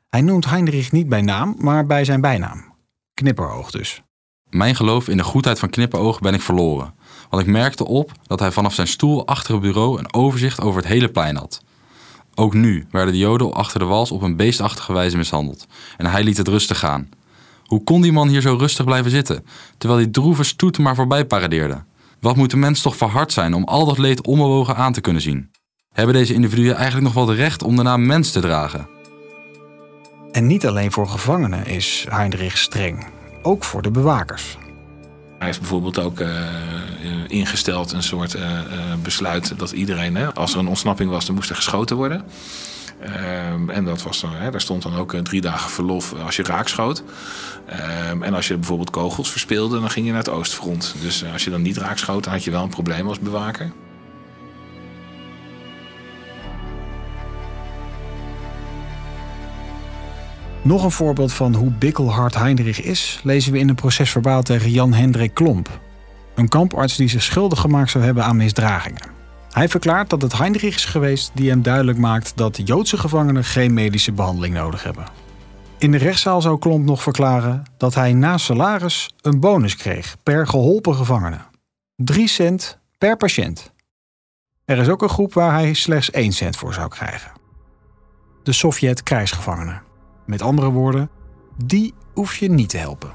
Hij 0.09 0.21
noemt 0.21 0.45
Heinrich 0.45 0.93
niet 0.93 1.09
bij 1.09 1.23
naam, 1.23 1.55
maar 1.59 1.87
bij 1.87 2.05
zijn 2.05 2.21
bijnaam. 2.21 2.75
Knipperoog 3.15 3.71
dus. 3.71 4.03
Mijn 4.53 4.77
geloof 4.77 5.09
in 5.09 5.17
de 5.17 5.23
goedheid 5.23 5.59
van 5.59 5.71
Knippenoog 5.71 6.21
ben 6.21 6.35
ik 6.35 6.41
verloren. 6.41 6.95
Want 7.31 7.43
ik 7.43 7.49
merkte 7.49 7.87
op 7.87 8.13
dat 8.27 8.41
hij 8.41 8.51
vanaf 8.51 8.75
zijn 8.75 8.87
stoel 8.87 9.27
achter 9.27 9.53
het 9.53 9.63
bureau 9.63 9.99
een 9.99 10.15
overzicht 10.15 10.61
over 10.61 10.81
het 10.81 10.91
hele 10.91 11.09
plein 11.09 11.37
had. 11.37 11.63
Ook 12.35 12.55
nu 12.55 12.87
werden 12.91 13.13
de 13.13 13.19
Joden 13.19 13.55
achter 13.55 13.79
de 13.79 13.85
wals 13.85 14.11
op 14.11 14.23
een 14.23 14.37
beestachtige 14.37 14.93
wijze 14.93 15.17
mishandeld. 15.17 15.67
En 15.97 16.07
hij 16.07 16.25
liet 16.25 16.37
het 16.37 16.49
rustig 16.49 16.79
gaan. 16.79 17.09
Hoe 17.65 17.85
kon 17.85 18.01
die 18.01 18.13
man 18.13 18.29
hier 18.29 18.41
zo 18.41 18.57
rustig 18.59 18.85
blijven 18.85 19.11
zitten, 19.11 19.45
terwijl 19.79 20.01
die 20.01 20.11
droeve 20.11 20.45
stoet 20.45 20.79
maar 20.79 20.95
voorbij 20.95 21.25
paradeerde? 21.25 21.85
Wat 22.21 22.37
moet 22.37 22.51
de 22.51 22.57
mens 22.57 22.83
toch 22.83 22.97
verhard 22.97 23.33
zijn 23.33 23.55
om 23.55 23.65
al 23.65 23.87
dat 23.87 23.99
leed 23.99 24.27
onbewogen 24.27 24.77
aan 24.77 24.93
te 24.93 25.01
kunnen 25.01 25.23
zien? 25.23 25.51
Hebben 25.93 26.15
deze 26.15 26.35
individuen 26.35 26.75
eigenlijk 26.75 27.05
nog 27.05 27.15
wel 27.15 27.29
het 27.29 27.39
recht 27.39 27.63
om 27.63 27.77
de 27.77 27.83
naam 27.83 28.07
mens 28.07 28.31
te 28.31 28.41
dragen? 28.41 28.89
En 30.33 30.47
niet 30.47 30.67
alleen 30.67 30.93
voor 30.93 31.09
gevangenen 31.09 31.67
is 31.67 32.07
Heinrich 32.09 32.59
streng, 32.59 33.07
ook 33.43 33.65
voor 33.65 33.83
de 33.83 33.91
bewakers. 33.91 34.57
Hij 35.39 35.47
heeft 35.47 35.61
bijvoorbeeld 35.61 35.99
ook 35.99 36.21
uh, 36.21 36.29
ingesteld 37.27 37.93
een 37.93 38.03
soort 38.03 38.35
uh, 38.35 38.43
besluit 39.03 39.59
dat 39.59 39.71
iedereen, 39.71 40.17
hè, 40.17 40.35
als 40.35 40.53
er 40.53 40.59
een 40.59 40.69
ontsnapping 40.69 41.11
was, 41.11 41.27
dan 41.27 41.35
moest 41.35 41.51
er 41.51 41.57
geschoten 41.57 41.97
worden. 41.97 42.25
Um, 43.55 43.71
en 43.71 43.85
dat 43.85 44.03
was 44.03 44.21
dan, 44.21 44.33
hè, 44.33 44.51
daar 44.51 44.61
stond 44.61 44.83
dan 44.83 44.97
ook 44.97 45.15
drie 45.15 45.41
dagen 45.41 45.71
verlof 45.71 46.15
als 46.25 46.37
je 46.37 46.43
raakschoot. 46.43 47.03
Um, 48.11 48.23
en 48.23 48.35
als 48.35 48.49
je 48.49 48.57
bijvoorbeeld 48.57 48.91
kogels 48.91 49.31
verspeelde, 49.31 49.81
dan 49.81 49.91
ging 49.91 50.07
je 50.07 50.13
naar 50.13 50.23
het 50.23 50.33
oostfront. 50.33 50.95
Dus 51.01 51.25
als 51.33 51.45
je 51.45 51.51
dan 51.51 51.63
niet 51.63 51.77
raakschoot, 51.77 52.25
dan 52.25 52.33
had 52.33 52.45
je 52.45 52.51
wel 52.51 52.63
een 52.63 52.69
probleem 52.69 53.09
als 53.09 53.19
bewaker. 53.19 53.73
Nog 60.63 60.85
een 60.85 60.91
voorbeeld 60.91 61.33
van 61.33 61.55
hoe 61.55 61.71
bikkelhard 61.71 62.35
Heinrich 62.35 62.83
is, 62.83 63.21
lezen 63.23 63.53
we 63.53 63.59
in 63.59 63.69
een 63.69 63.75
procesverbaal 63.75 64.43
tegen 64.43 64.71
Jan 64.71 64.93
Hendrik 64.93 65.35
Klomp, 65.35 65.81
een 66.35 66.49
kamparts 66.49 66.97
die 66.97 67.09
zich 67.09 67.23
schuldig 67.23 67.61
gemaakt 67.61 67.91
zou 67.91 68.05
hebben 68.05 68.25
aan 68.25 68.37
misdragingen. 68.37 69.11
Hij 69.51 69.69
verklaart 69.69 70.11
dat 70.11 70.23
het 70.23 70.39
Heinrich 70.39 70.75
is 70.75 70.85
geweest 70.85 71.31
die 71.35 71.51
hem 71.51 71.63
duidelijk 71.63 71.99
maakt 71.99 72.33
dat 72.37 72.61
Joodse 72.65 72.97
gevangenen 72.97 73.45
geen 73.45 73.75
medische 73.75 74.13
behandeling 74.13 74.55
nodig 74.55 74.83
hebben. 74.83 75.05
In 75.79 75.91
de 75.91 75.99
rechtszaal 75.99 76.43
zou 76.43 76.59
Klomp 76.59 76.85
nog 76.85 77.03
verklaren 77.03 77.63
dat 77.77 77.95
hij 77.95 78.13
na 78.13 78.39
salaris 78.39 79.15
een 79.21 79.41
bonus 79.41 79.77
kreeg 79.77 80.17
per 80.23 80.47
geholpen 80.47 80.95
gevangene. 80.95 81.39
3 81.97 82.29
cent 82.29 82.79
per 82.99 83.17
patiënt. 83.17 83.73
Er 84.65 84.79
is 84.79 84.89
ook 84.89 85.03
een 85.03 85.09
groep 85.09 85.33
waar 85.33 85.53
hij 85.53 85.75
slechts 85.75 86.11
1 86.11 86.33
cent 86.33 86.57
voor 86.57 86.75
zou 86.75 86.89
krijgen. 86.89 87.33
De 88.43 88.53
Sovjet-krijgsgevangenen. 88.53 89.92
Met 90.27 90.43
andere 90.43 90.71
woorden, 90.71 91.11
die 91.65 91.95
hoef 92.15 92.37
je 92.37 92.51
niet 92.51 92.69
te 92.69 92.77
helpen. 92.77 93.13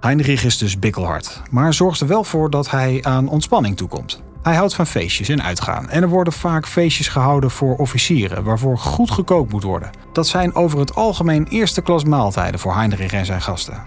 Heinrich 0.00 0.44
is 0.44 0.58
dus 0.58 0.78
bikkelhard, 0.78 1.42
maar 1.50 1.74
zorgt 1.74 2.00
er 2.00 2.06
wel 2.06 2.24
voor 2.24 2.50
dat 2.50 2.70
hij 2.70 2.98
aan 3.02 3.28
ontspanning 3.28 3.76
toekomt. 3.76 4.22
Hij 4.46 4.54
houdt 4.54 4.74
van 4.74 4.86
feestjes 4.86 5.28
en 5.28 5.42
uitgaan. 5.42 5.88
En 5.88 6.02
er 6.02 6.08
worden 6.08 6.32
vaak 6.32 6.66
feestjes 6.66 7.08
gehouden 7.08 7.50
voor 7.50 7.76
officieren, 7.76 8.44
waarvoor 8.44 8.78
goed 8.78 9.10
gekookt 9.10 9.52
moet 9.52 9.62
worden. 9.62 9.90
Dat 10.12 10.26
zijn 10.26 10.54
over 10.54 10.78
het 10.78 10.94
algemeen 10.94 11.46
eerste 11.46 11.82
klas 11.82 12.04
maaltijden 12.04 12.60
voor 12.60 12.74
Heinrich 12.74 13.12
en 13.12 13.26
zijn 13.26 13.42
gasten. 13.42 13.82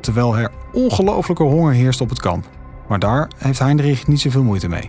Terwijl 0.00 0.36
er 0.36 0.50
ongelofelijke 0.72 1.42
honger 1.42 1.72
heerst 1.72 2.00
op 2.00 2.08
het 2.08 2.20
kamp. 2.20 2.48
Maar 2.88 2.98
daar 2.98 3.30
heeft 3.38 3.58
Heinrich 3.58 4.06
niet 4.06 4.20
zoveel 4.20 4.42
moeite 4.42 4.68
mee. 4.68 4.88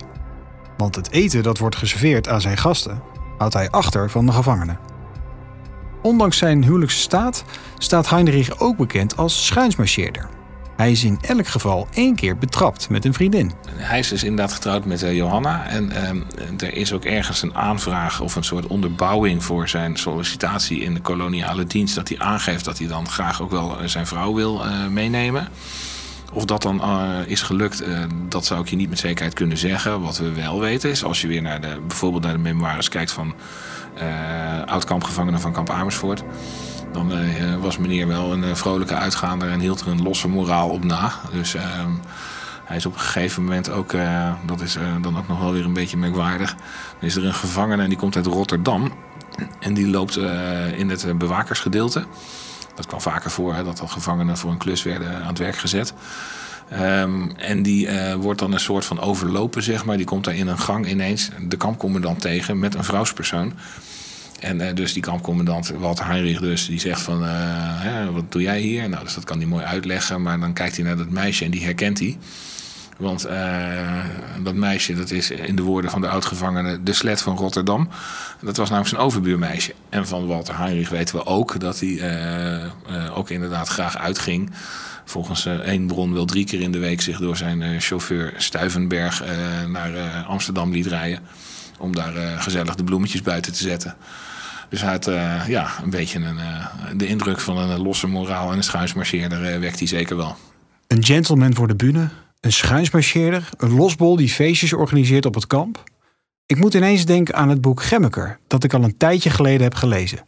Want 0.76 0.94
het 0.94 1.10
eten 1.10 1.42
dat 1.42 1.58
wordt 1.58 1.76
geserveerd 1.76 2.28
aan 2.28 2.40
zijn 2.40 2.56
gasten, 2.56 3.02
houdt 3.38 3.54
hij 3.54 3.70
achter 3.70 4.10
van 4.10 4.26
de 4.26 4.32
gevangenen. 4.32 4.78
Ondanks 6.06 6.38
zijn 6.38 6.64
huwelijkse 6.64 6.98
staat 6.98 7.44
staat 7.78 8.10
Heinrich 8.10 8.58
ook 8.58 8.76
bekend 8.76 9.16
als 9.16 9.46
schuinsmarcheerder. 9.46 10.28
Hij 10.76 10.90
is 10.90 11.04
in 11.04 11.18
elk 11.20 11.46
geval 11.46 11.88
één 11.94 12.14
keer 12.14 12.38
betrapt 12.38 12.88
met 12.88 13.04
een 13.04 13.14
vriendin. 13.14 13.52
Hij 13.70 13.98
is 13.98 14.08
dus 14.08 14.22
inderdaad 14.22 14.52
getrouwd 14.52 14.84
met 14.84 15.02
uh, 15.02 15.14
Johanna. 15.14 15.66
En 15.66 15.92
uh, 15.92 16.68
er 16.68 16.74
is 16.74 16.92
ook 16.92 17.04
ergens 17.04 17.42
een 17.42 17.54
aanvraag 17.54 18.20
of 18.20 18.36
een 18.36 18.44
soort 18.44 18.66
onderbouwing 18.66 19.44
voor 19.44 19.68
zijn 19.68 19.96
sollicitatie 19.96 20.80
in 20.80 20.94
de 20.94 21.00
koloniale 21.00 21.64
dienst. 21.64 21.94
Dat 21.94 22.08
hij 22.08 22.18
aangeeft 22.18 22.64
dat 22.64 22.78
hij 22.78 22.86
dan 22.86 23.08
graag 23.08 23.42
ook 23.42 23.50
wel 23.50 23.80
eh, 23.80 23.86
zijn 23.86 24.06
vrouw 24.06 24.34
wil 24.34 24.66
uh, 24.66 24.86
meenemen. 24.86 25.48
Of 26.32 26.44
dat 26.44 26.62
dan 26.62 26.82
is 27.26 27.42
gelukt, 27.42 27.84
dat 28.28 28.46
zou 28.46 28.60
ik 28.60 28.68
je 28.68 28.76
niet 28.76 28.88
met 28.88 28.98
zekerheid 28.98 29.34
kunnen 29.34 29.58
zeggen. 29.58 30.00
Wat 30.00 30.18
we 30.18 30.32
wel 30.32 30.60
weten 30.60 30.90
is, 30.90 31.04
als 31.04 31.20
je 31.20 31.28
weer 31.28 31.42
naar 31.42 31.60
de, 31.60 31.80
bijvoorbeeld 31.86 32.22
naar 32.22 32.32
de 32.32 32.38
memoires 32.38 32.88
kijkt 32.88 33.12
van 33.12 33.34
oud-kampgevangenen 34.66 35.40
van 35.40 35.52
kamp 35.52 35.70
Amersfoort. 35.70 36.22
Dan 36.92 37.12
was 37.60 37.78
meneer 37.78 38.06
wel 38.06 38.32
een 38.32 38.56
vrolijke 38.56 38.94
uitgaander 38.94 39.50
en 39.50 39.60
hield 39.60 39.80
er 39.80 39.88
een 39.88 40.02
losse 40.02 40.28
moraal 40.28 40.68
op 40.68 40.84
na. 40.84 41.12
Dus 41.32 41.54
ehm, 41.54 41.90
hij 42.64 42.76
is 42.76 42.86
op 42.86 42.94
een 42.94 43.00
gegeven 43.00 43.44
moment 43.44 43.70
ook, 43.70 43.92
dat 44.46 44.60
is 44.60 44.78
dan 45.00 45.18
ook 45.18 45.28
nog 45.28 45.40
wel 45.40 45.52
weer 45.52 45.64
een 45.64 45.72
beetje 45.72 45.96
merkwaardig. 45.96 46.56
Is 47.00 47.16
er 47.16 47.24
een 47.24 47.34
gevangene 47.34 47.82
en 47.82 47.88
die 47.88 47.98
komt 47.98 48.16
uit 48.16 48.26
Rotterdam. 48.26 48.92
En 49.60 49.74
die 49.74 49.90
loopt 49.90 50.16
in 50.76 50.90
het 50.90 51.18
bewakersgedeelte. 51.18 52.04
Dat 52.74 52.86
kwam 52.86 53.00
vaker 53.00 53.30
voor 53.30 53.54
hè, 53.54 53.64
dat 53.64 53.80
al 53.80 53.88
gevangenen 53.88 54.36
voor 54.38 54.50
een 54.50 54.56
klus 54.56 54.82
werden 54.82 55.20
aan 55.20 55.28
het 55.28 55.38
werk 55.38 55.56
gezet. 55.56 55.94
Um, 56.72 57.36
en 57.36 57.62
die 57.62 57.86
uh, 57.86 58.14
wordt 58.14 58.40
dan 58.40 58.52
een 58.52 58.60
soort 58.60 58.84
van 58.84 59.00
overlopen, 59.00 59.62
zeg 59.62 59.84
maar. 59.84 59.96
Die 59.96 60.06
komt 60.06 60.24
daar 60.24 60.34
in 60.34 60.48
een 60.48 60.58
gang 60.58 60.88
ineens 60.88 61.30
de 61.48 61.56
kampcommandant 61.56 62.20
tegen 62.20 62.58
met 62.58 62.74
een 62.74 62.84
vrouwspersoon. 62.84 63.52
En 64.40 64.60
uh, 64.60 64.74
dus 64.74 64.92
die 64.92 65.02
kampcommandant, 65.02 65.72
Walter 65.78 66.06
Heinrich 66.06 66.40
dus, 66.40 66.66
die 66.66 66.80
zegt 66.80 67.00
van... 67.00 67.22
Hè, 67.22 68.12
wat 68.12 68.32
doe 68.32 68.42
jij 68.42 68.60
hier? 68.60 68.88
Nou, 68.88 69.04
dus 69.04 69.14
dat 69.14 69.24
kan 69.24 69.38
hij 69.38 69.46
mooi 69.46 69.64
uitleggen. 69.64 70.22
Maar 70.22 70.40
dan 70.40 70.52
kijkt 70.52 70.76
hij 70.76 70.84
naar 70.84 70.96
dat 70.96 71.08
meisje 71.10 71.44
en 71.44 71.50
die 71.50 71.64
herkent 71.64 71.98
hij. 71.98 72.18
Want 72.96 73.28
dat 74.42 74.54
meisje, 74.54 74.94
dat 74.94 75.10
is 75.10 75.30
in 75.30 75.56
de 75.56 75.62
woorden 75.62 75.90
van 75.90 76.00
de 76.00 76.08
oud-gevangene 76.08 76.82
de 76.82 76.92
slet 76.92 77.22
van 77.22 77.36
Rotterdam. 77.36 77.88
Dat 78.40 78.56
was 78.56 78.68
namelijk 78.68 78.94
zijn 78.94 79.06
overbuurmeisje. 79.06 79.74
En 79.88 80.06
van 80.06 80.26
Walter 80.26 80.58
Heinrich 80.58 80.88
weten 80.88 81.16
we 81.16 81.26
ook 81.26 81.60
dat 81.60 81.80
hij 81.80 82.70
ook 83.14 83.30
inderdaad 83.30 83.68
graag 83.68 83.98
uitging. 83.98 84.50
Volgens 85.08 85.46
één 85.46 85.86
bron 85.86 86.12
wel 86.12 86.24
drie 86.24 86.44
keer 86.44 86.60
in 86.60 86.72
de 86.72 86.78
week 86.78 87.00
zich 87.00 87.18
door 87.18 87.36
zijn 87.36 87.80
chauffeur 87.80 88.34
Stuivenberg 88.36 89.24
naar 89.68 90.24
Amsterdam 90.24 90.72
liet 90.72 90.86
rijden. 90.86 91.20
Om 91.78 91.94
daar 91.94 92.40
gezellig 92.40 92.74
de 92.74 92.84
bloemetjes 92.84 93.22
buiten 93.22 93.52
te 93.52 93.62
zetten. 93.62 93.96
Dus 94.68 94.80
hij 94.80 94.90
had 94.90 95.04
ja, 95.46 95.70
een 95.82 95.90
beetje 95.90 96.18
een, 96.18 96.38
de 96.98 97.06
indruk 97.06 97.40
van 97.40 97.56
een 97.56 97.82
losse 97.82 98.06
moraal 98.06 98.50
en 98.50 98.56
een 98.56 98.62
schuinsmarcheerder 98.62 99.60
wekt 99.60 99.78
hij 99.78 99.88
zeker 99.88 100.16
wel. 100.16 100.36
Een 100.86 101.04
gentleman 101.04 101.54
voor 101.54 101.68
de 101.68 101.76
bühne, 101.76 102.08
een 102.40 102.52
schuinsmarcheerder, 102.52 103.48
een 103.56 103.74
losbol 103.74 104.16
die 104.16 104.28
feestjes 104.28 104.72
organiseert 104.72 105.26
op 105.26 105.34
het 105.34 105.46
kamp. 105.46 105.82
Ik 106.46 106.56
moet 106.56 106.74
ineens 106.74 107.04
denken 107.04 107.34
aan 107.34 107.48
het 107.48 107.60
boek 107.60 107.82
Gemmeker, 107.82 108.38
dat 108.46 108.64
ik 108.64 108.74
al 108.74 108.82
een 108.82 108.96
tijdje 108.96 109.30
geleden 109.30 109.62
heb 109.62 109.74
gelezen. 109.74 110.22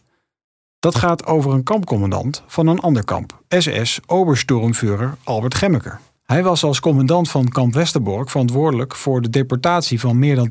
Dat 0.79 0.97
gaat 0.97 1.27
over 1.27 1.53
een 1.53 1.63
kampcommandant 1.63 2.43
van 2.47 2.67
een 2.67 2.81
ander 2.81 3.05
kamp, 3.05 3.43
SS 3.49 4.01
Obersturmführer 4.07 5.17
Albert 5.25 5.55
Gemmeker. 5.55 6.01
Hij 6.25 6.43
was 6.43 6.65
als 6.65 6.81
commandant 6.81 7.31
van 7.31 7.49
kamp 7.49 7.75
Westerbork 7.75 8.31
verantwoordelijk 8.31 8.95
voor 8.95 9.23
de 9.23 9.31
deportatie 9.31 10.01
van 10.01 10.19
meer 10.19 10.37
dan 10.37 10.51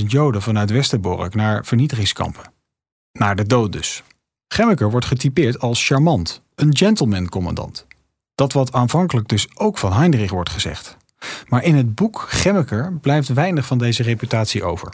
80.000 0.00 0.04
Joden 0.06 0.42
vanuit 0.42 0.70
Westerbork 0.70 1.34
naar 1.34 1.64
vernietigingskampen. 1.64 2.52
Naar 3.12 3.36
de 3.36 3.46
dood 3.46 3.72
dus. 3.72 4.02
Gemmeker 4.48 4.90
wordt 4.90 5.06
getypeerd 5.06 5.60
als 5.60 5.86
charmant, 5.86 6.42
een 6.54 6.76
gentleman-commandant. 6.76 7.86
Dat 8.34 8.52
wat 8.52 8.72
aanvankelijk 8.72 9.28
dus 9.28 9.48
ook 9.54 9.78
van 9.78 9.92
Heinrich 9.92 10.30
wordt 10.30 10.50
gezegd. 10.50 10.96
Maar 11.48 11.64
in 11.64 11.74
het 11.74 11.94
boek 11.94 12.26
Gemmeker 12.28 12.98
blijft 13.00 13.28
weinig 13.28 13.66
van 13.66 13.78
deze 13.78 14.02
reputatie 14.02 14.64
over. 14.64 14.92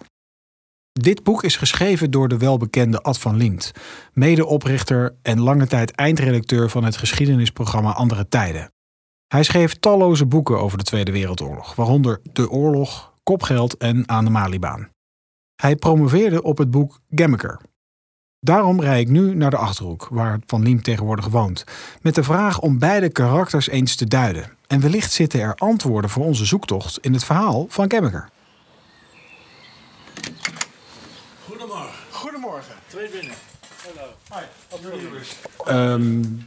Dit 1.00 1.22
boek 1.22 1.42
is 1.42 1.56
geschreven 1.56 2.10
door 2.10 2.28
de 2.28 2.38
welbekende 2.38 3.02
Ad 3.02 3.18
van 3.18 3.36
Liemt, 3.36 3.72
medeoprichter 4.12 5.16
en 5.22 5.40
lange 5.40 5.66
tijd 5.66 5.90
eindredacteur 5.90 6.70
van 6.70 6.84
het 6.84 6.96
geschiedenisprogramma 6.96 7.92
Andere 7.92 8.28
Tijden. 8.28 8.72
Hij 9.26 9.42
schreef 9.42 9.74
talloze 9.74 10.26
boeken 10.26 10.58
over 10.58 10.78
de 10.78 10.84
Tweede 10.84 11.12
Wereldoorlog, 11.12 11.74
waaronder 11.74 12.20
De 12.32 12.50
Oorlog, 12.50 13.12
Kopgeld 13.22 13.76
en 13.76 14.08
Aan 14.08 14.24
de 14.24 14.30
Malibaan. 14.30 14.88
Hij 15.56 15.76
promoveerde 15.76 16.42
op 16.42 16.58
het 16.58 16.70
boek 16.70 17.00
Gemmeker, 17.10 17.60
Daarom 18.40 18.80
rijd 18.80 19.00
ik 19.00 19.12
nu 19.12 19.34
naar 19.34 19.50
de 19.50 19.56
Achterhoek, 19.56 20.08
waar 20.10 20.38
Van 20.46 20.62
Liem 20.62 20.82
tegenwoordig 20.82 21.26
woont, 21.26 21.64
met 22.02 22.14
de 22.14 22.22
vraag 22.22 22.60
om 22.60 22.78
beide 22.78 23.08
karakters 23.08 23.68
eens 23.68 23.96
te 23.96 24.06
duiden. 24.06 24.50
En 24.66 24.80
wellicht 24.80 25.12
zitten 25.12 25.40
er 25.40 25.54
antwoorden 25.54 26.10
voor 26.10 26.24
onze 26.24 26.44
zoektocht 26.44 26.98
in 26.98 27.12
het 27.12 27.24
verhaal 27.24 27.66
van 27.68 27.88
Kemmeker. 27.88 28.32
Goedemorgen. 31.58 31.92
Goedemorgen. 32.11 32.75
Twee 32.87 33.08
binnen. 33.08 33.34
Hallo. 33.84 34.11
Hi. 35.66 35.92
Um, 35.92 36.46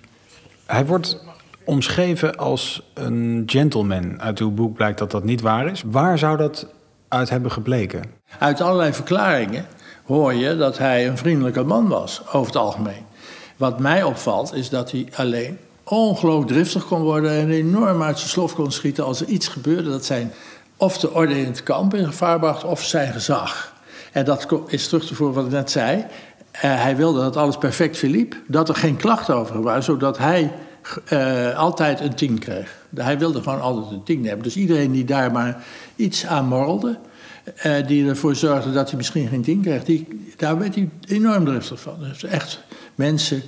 hij 0.66 0.86
wordt 0.86 1.20
omschreven 1.64 2.36
als 2.36 2.82
een 2.94 3.44
gentleman. 3.46 4.22
Uit 4.22 4.40
uw 4.40 4.52
boek 4.52 4.76
blijkt 4.76 5.00
dat 5.00 5.12
dat 5.12 5.24
niet 5.24 5.42
waar 5.42 5.68
is. 5.68 5.84
Waar 5.86 6.18
zou 6.18 6.38
dat 6.38 6.68
uit 7.08 7.30
hebben 7.30 7.52
gebleken? 7.52 8.04
Uit 8.40 8.62
allerlei 8.62 8.94
verklaringen 8.94 9.66
hoor 10.06 10.34
je 10.34 10.58
dat 10.58 10.78
hij 10.78 11.08
een 11.08 11.18
vriendelijke 11.18 11.64
man 11.64 11.88
was, 11.88 12.22
over 12.28 12.46
het 12.46 12.56
algemeen. 12.56 13.06
Wat 13.58 13.80
mij 13.80 14.04
opvalt, 14.04 14.54
is 14.54 14.70
dat 14.70 14.92
hij 14.92 15.08
alleen 15.16 15.60
ongelooflijk 15.84 16.52
driftig 16.52 16.86
kon 16.86 17.02
worden 17.02 17.32
en 17.32 17.50
enorm 17.50 18.04
uit 18.04 18.18
zijn 18.18 18.30
slof 18.30 18.56
kon 18.56 18.72
schieten 18.72 19.06
als 19.06 19.22
er 19.22 19.28
iets 19.28 19.48
gebeurde 19.48 19.90
dat 19.90 20.06
zijn 20.06 20.34
of 20.78 20.98
de 20.98 21.14
orde 21.14 21.40
in 21.40 21.46
het 21.46 21.64
kamp 21.64 21.94
in 21.94 22.06
gevaar 22.06 22.40
bracht 22.40 22.64
of 22.64 22.84
zijn 22.84 23.14
gezag. 23.14 23.76
En 24.18 24.26
dat 24.26 24.48
is 24.68 24.88
terug 24.88 25.06
te 25.06 25.16
voeren 25.16 25.36
wat 25.36 25.46
ik 25.46 25.52
net 25.52 25.72
zei. 25.72 26.06
Eh, 26.52 26.82
hij 26.82 26.96
wilde 26.96 27.20
dat 27.20 27.36
alles 27.36 27.58
perfect 27.58 27.98
verliep, 27.98 28.36
dat 28.48 28.70
er 28.70 28.76
geen 28.76 28.96
klachten 28.96 29.36
over 29.36 29.62
waren, 29.62 29.84
zodat 29.84 30.18
hij 30.18 30.52
eh, 31.06 31.58
altijd 31.58 32.00
een 32.00 32.16
10 32.16 32.40
kreeg. 32.40 32.86
Hij 32.96 33.18
wilde 33.18 33.42
gewoon 33.42 33.62
altijd 33.62 33.92
een 33.92 34.04
10 34.04 34.26
hebben. 34.26 34.44
Dus 34.44 34.56
iedereen 34.56 34.92
die 34.92 35.06
daar 35.06 35.32
maar 35.32 35.64
iets 35.96 36.26
aan 36.26 36.48
morrelde, 36.48 36.98
eh, 37.56 37.88
die 37.88 38.10
ervoor 38.10 38.36
zorgde 38.36 38.72
dat 38.72 38.88
hij 38.88 38.98
misschien 38.98 39.28
geen 39.28 39.42
10 39.42 39.62
kreeg, 39.62 39.84
die, 39.84 40.08
daar 40.36 40.58
werd 40.58 40.76
hij 40.76 40.90
enorm 41.08 41.46
driftig 41.46 41.80
van. 41.80 41.96
Dus 42.00 42.24
echt 42.24 42.64
mensen 42.96 43.42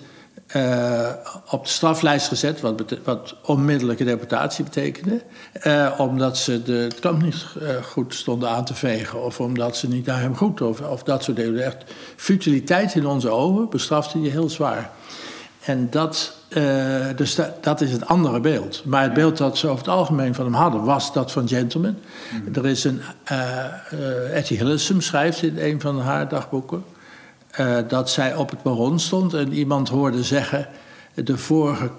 eh, 0.50 1.10
op 1.50 1.64
de 1.64 1.70
straflijst 1.70 2.28
gezet, 2.28 2.62
wat, 2.62 2.84
wat 3.04 3.36
onmiddellijke 3.44 4.04
deportatie 4.04 4.64
betekende. 4.64 5.22
eh, 5.54 5.92
omdat 5.98 6.38
ze 6.38 6.64
de, 6.64 6.72
het 6.74 7.00
kamp 7.00 7.22
niet 7.22 7.46
eh, 7.62 7.84
goed 7.84 8.14
stonden 8.16 8.50
aan 8.50 8.66
te 8.66 8.74
vegen. 8.74 9.24
Of 9.24 9.40
omdat 9.40 9.78
ze 9.78 9.88
niet 9.88 10.06
naar 10.06 10.22
hem 10.22 10.36
goed 10.36 10.62
of, 10.62 10.82
of 10.82 11.04
dat 11.04 11.24
soort 11.24 11.38
dingen. 11.38 11.66
Echt 11.66 11.78
futiliteit 12.16 12.96
in 12.96 13.06
onze 13.06 13.30
ogen 13.30 13.70
bestrafte 13.70 14.20
hij 14.20 14.30
heel 14.30 14.50
zwaar. 14.50 14.90
En 15.60 15.90
dat, 15.90 16.36
dus 17.16 17.36
da- 17.36 17.54
dat 17.62 17.82
is 17.82 17.92
het 17.92 18.06
andere 18.06 18.40
beeld. 18.40 18.82
Maar 18.86 19.04
het 19.04 19.14
beeld 19.14 19.38
dat 19.38 19.58
ze 19.58 19.68
over 19.68 19.86
het 19.86 19.94
algemeen 19.94 20.36
van 20.36 20.46
hem 20.46 20.54
hadden, 20.54 20.84
was 20.84 21.14
dat 21.14 21.32
van 21.32 21.48
gentleman. 21.48 21.98
Er 22.54 22.66
is 22.66 22.84
een. 22.84 23.02
Etty 24.34 24.56
Hillesum 24.56 25.02
schrijft 25.02 25.42
in 25.44 25.58
een 25.60 25.82
van 25.82 26.00
haar 26.02 26.28
dagboeken. 26.30 26.84
Eh, 27.50 27.78
dat 27.88 28.10
zij 28.10 28.36
op 28.36 28.50
het 28.50 28.62
perron 28.62 29.00
stond 29.00 29.34
en 29.34 29.54
iemand 29.54 29.90
hoorde 29.90 30.24
zeggen. 30.24 30.68
De 31.14 31.38
vorige 31.38 31.90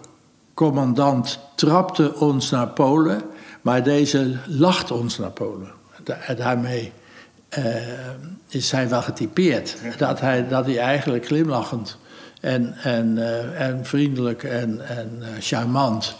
commandant 0.54 1.38
trapte 1.54 2.14
ons 2.14 2.50
naar 2.50 2.69
Polen, 2.69 3.23
maar 3.61 3.83
deze 3.83 4.37
lacht 4.47 4.90
ons 4.90 5.19
naar 5.19 5.30
Polen. 5.30 5.71
Da- 6.04 6.35
daarmee 6.37 6.92
eh, 7.49 7.64
is 8.49 8.71
hij 8.71 8.88
wel 8.88 9.02
getypeerd. 9.02 9.76
Dat 9.99 10.21
hij, 10.21 10.49
dat 10.49 10.66
hij 10.66 10.78
eigenlijk 10.78 11.26
glimlachend 11.26 11.99
en, 12.40 12.75
en, 12.83 13.19
eh, 13.19 13.69
en 13.69 13.85
vriendelijk 13.85 14.42
en, 14.42 14.88
en 14.88 15.23
charmant. 15.40 16.16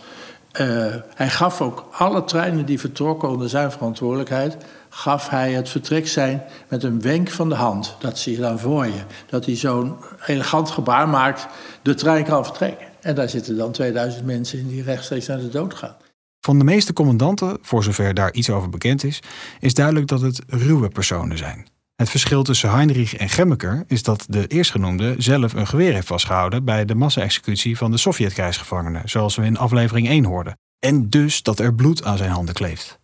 hij 1.15 1.31
gaf 1.31 1.61
ook 1.61 1.89
alle 1.93 2.25
treinen 2.25 2.67
die 2.67 2.81
vertrokken 2.81 3.29
onder 3.29 3.49
zijn 3.49 3.71
verantwoordelijkheid. 3.73 4.57
Gaf 4.91 5.29
hij 5.29 5.53
het 5.53 5.69
vertrek 5.69 6.09
zijn 6.09 6.43
met 6.69 6.83
een 6.83 7.01
wenk 7.01 7.31
van 7.31 7.49
de 7.49 7.55
hand. 7.55 7.97
Dat 7.99 8.19
zie 8.19 8.33
je 8.33 8.41
dan 8.41 8.59
voor 8.59 8.87
je. 8.87 9.03
Dat 9.27 9.45
hij 9.45 9.57
zo'n 9.57 9.97
elegant 10.27 10.71
gebaar 10.71 11.09
maakt. 11.09 11.47
de 11.83 11.95
trein 11.95 12.25
kan 12.25 12.45
vertrekken. 12.45 12.87
En 13.01 13.15
daar 13.15 13.29
zitten 13.29 13.57
dan 13.57 13.73
2000 13.73 14.25
mensen 14.25 14.59
in 14.59 14.69
die 14.69 14.83
rechtstreeks 14.83 15.27
naar 15.27 15.39
de 15.39 15.49
dood 15.49 15.75
gaan. 15.75 15.97
Van 16.41 16.59
de 16.59 16.65
meeste 16.65 16.93
commandanten, 16.93 17.59
voor 17.63 17.83
zover 17.83 18.15
daar 18.15 18.33
iets 18.33 18.51
over 18.51 18.71
bekend 18.71 19.05
is, 19.05 19.21
is 19.61 19.75
duidelijk 19.75 20.07
dat 20.07 20.21
het 20.21 20.43
ruwe 20.47 20.89
personen 20.89 21.39
zijn. 21.39 21.67
Het 21.97 22.11
verschil 22.11 22.43
tussen 22.43 22.71
Heinrich 22.71 23.17
en 23.17 23.29
Gemmeker 23.29 23.85
is 23.87 24.03
dat 24.03 24.25
de 24.29 24.47
eerstgenoemde 24.47 25.15
zelf 25.19 25.53
een 25.53 25.67
geweer 25.67 25.93
heeft 25.93 26.07
vastgehouden 26.07 26.65
bij 26.65 26.85
de 26.85 26.95
massa-executie 26.95 27.77
van 27.77 27.91
de 27.91 27.97
Sovjet-krijgsgevangenen, 27.97 29.09
zoals 29.09 29.37
we 29.37 29.45
in 29.45 29.59
aflevering 29.59 30.09
1 30.09 30.25
hoorden. 30.25 30.59
En 30.79 31.09
dus 31.09 31.43
dat 31.43 31.59
er 31.59 31.75
bloed 31.75 32.05
aan 32.05 32.17
zijn 32.17 32.31
handen 32.31 32.55
kleeft. 32.55 33.00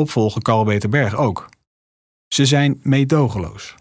Opvolger 0.00 0.42
Karl 0.42 0.64
Beterberg 0.64 1.16
ook. 1.16 1.48
Ze 2.28 2.44
zijn 2.46 2.80
meedogenloos. 2.82 3.74